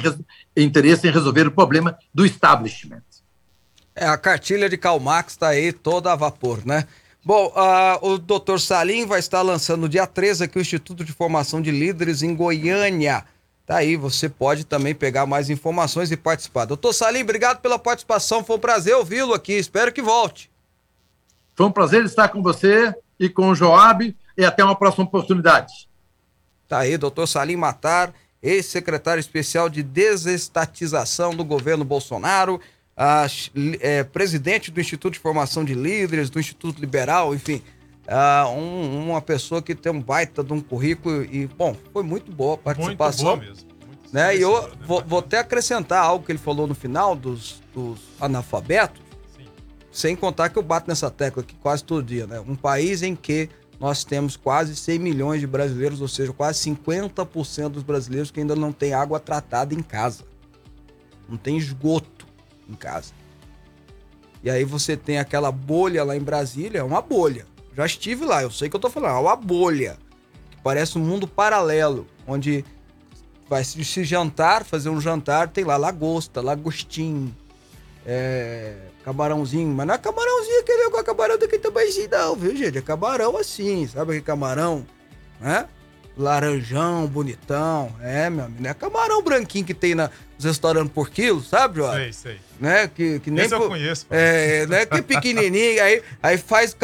[0.57, 3.03] interesse em resolver o problema do establishment.
[3.95, 6.87] É, a cartilha de Karl Marx está aí toda a vapor, né?
[7.23, 11.61] Bom, uh, o doutor Salim vai estar lançando dia 13 aqui o Instituto de Formação
[11.61, 13.23] de Líderes em Goiânia.
[13.63, 16.65] Tá aí, você pode também pegar mais informações e participar.
[16.65, 20.49] Doutor Salim, obrigado pela participação, foi um prazer ouvi-lo aqui, espero que volte.
[21.55, 25.87] Foi um prazer estar com você e com o Joab e até uma próxima oportunidade.
[26.67, 32.59] Tá aí, doutor Salim Matar, ex-secretário especial de desestatização do governo Bolsonaro,
[33.03, 33.25] a,
[33.79, 37.59] é, presidente do Instituto de Formação de Líderes, do Instituto Liberal, enfim,
[38.07, 42.31] a, um, uma pessoa que tem um baita de um currículo e, bom, foi muito
[42.31, 43.37] boa a participação.
[43.37, 43.69] Muito boa mesmo.
[43.87, 44.37] Muito né?
[44.37, 44.69] E eu né?
[44.85, 49.01] vou, vou, até acrescentar algo que ele falou no final dos, dos analfabetos,
[49.35, 49.45] Sim.
[49.91, 52.39] sem contar que eu bato nessa tecla aqui quase todo dia, né?
[52.39, 53.49] Um país em que
[53.79, 58.55] nós temos quase 100 milhões de brasileiros, ou seja, quase 50% dos brasileiros que ainda
[58.55, 60.23] não tem água tratada em casa.
[61.27, 62.29] Não tem esgoto
[62.71, 63.13] em casa.
[64.43, 67.45] E aí você tem aquela bolha lá em Brasília, é uma bolha.
[67.75, 69.97] Já estive lá, eu sei que eu tô falando, é uma bolha.
[70.49, 72.65] Que parece um mundo paralelo, onde
[73.47, 77.35] vai se jantar, fazer um jantar, tem lá lagosta, lagostim,
[78.05, 82.77] é, camarãozinho, mas não é camarãozinho aquele com camarão daquele tamanhozinho não, viu gente?
[82.77, 84.85] É camarão assim, sabe aquele camarão,
[85.39, 85.67] né?
[86.17, 87.93] laranjão, bonitão.
[88.01, 88.61] É, meu amigo.
[88.61, 91.93] Não é camarão branquinho que tem na, nos restaurantes por quilo, sabe, João?
[91.93, 92.39] Sei, sei.
[92.61, 92.87] Né?
[92.87, 94.05] Que, que nem Esse eu conheço.
[94.11, 94.85] É, né?
[94.85, 95.81] Que pequenininho.
[95.83, 96.77] aí, aí faz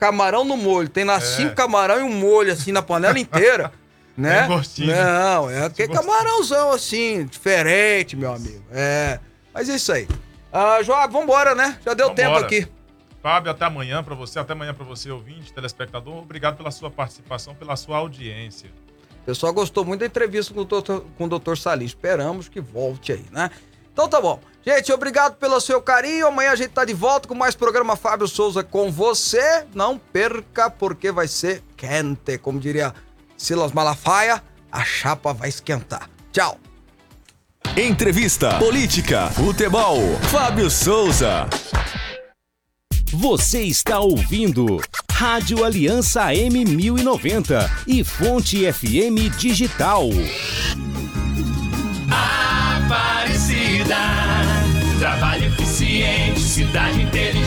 [0.00, 0.88] camarão no molho.
[0.88, 1.20] Tem lá é.
[1.20, 3.72] cinco camarão e um molho, assim, na panela inteira.
[4.18, 4.40] né?
[4.40, 4.88] É gostinho.
[4.88, 8.64] Não, é aquele camarãozão, assim, diferente, meu amigo.
[8.72, 9.20] É.
[9.54, 10.08] Mas é isso aí.
[10.52, 11.78] Ah, João, vambora, né?
[11.86, 12.34] Já deu vambora.
[12.34, 12.68] tempo aqui.
[13.22, 16.16] Fábio, até amanhã para você, até amanhã para você, ouvinte, telespectador.
[16.16, 18.68] Obrigado pela sua participação, pela sua audiência.
[19.22, 21.84] O pessoal gostou muito da entrevista com o doutor, com o doutor Salim.
[21.84, 23.52] Esperamos que volte aí, né?
[23.92, 24.40] Então tá bom.
[24.64, 26.28] Gente, obrigado pelo seu carinho.
[26.28, 29.66] Amanhã a gente tá de volta com mais programa Fábio Souza com você.
[29.74, 32.38] Não perca, porque vai ser quente.
[32.38, 32.94] Como diria
[33.36, 36.08] Silas Malafaia, a chapa vai esquentar.
[36.30, 36.58] Tchau.
[37.76, 39.98] Entrevista, política, futebol.
[40.30, 41.48] Fábio Souza.
[43.12, 50.08] Você está ouvindo Rádio Aliança M1090 e Fonte FM Digital.
[52.10, 52.61] Aparecida,
[56.52, 57.41] cidade inteligente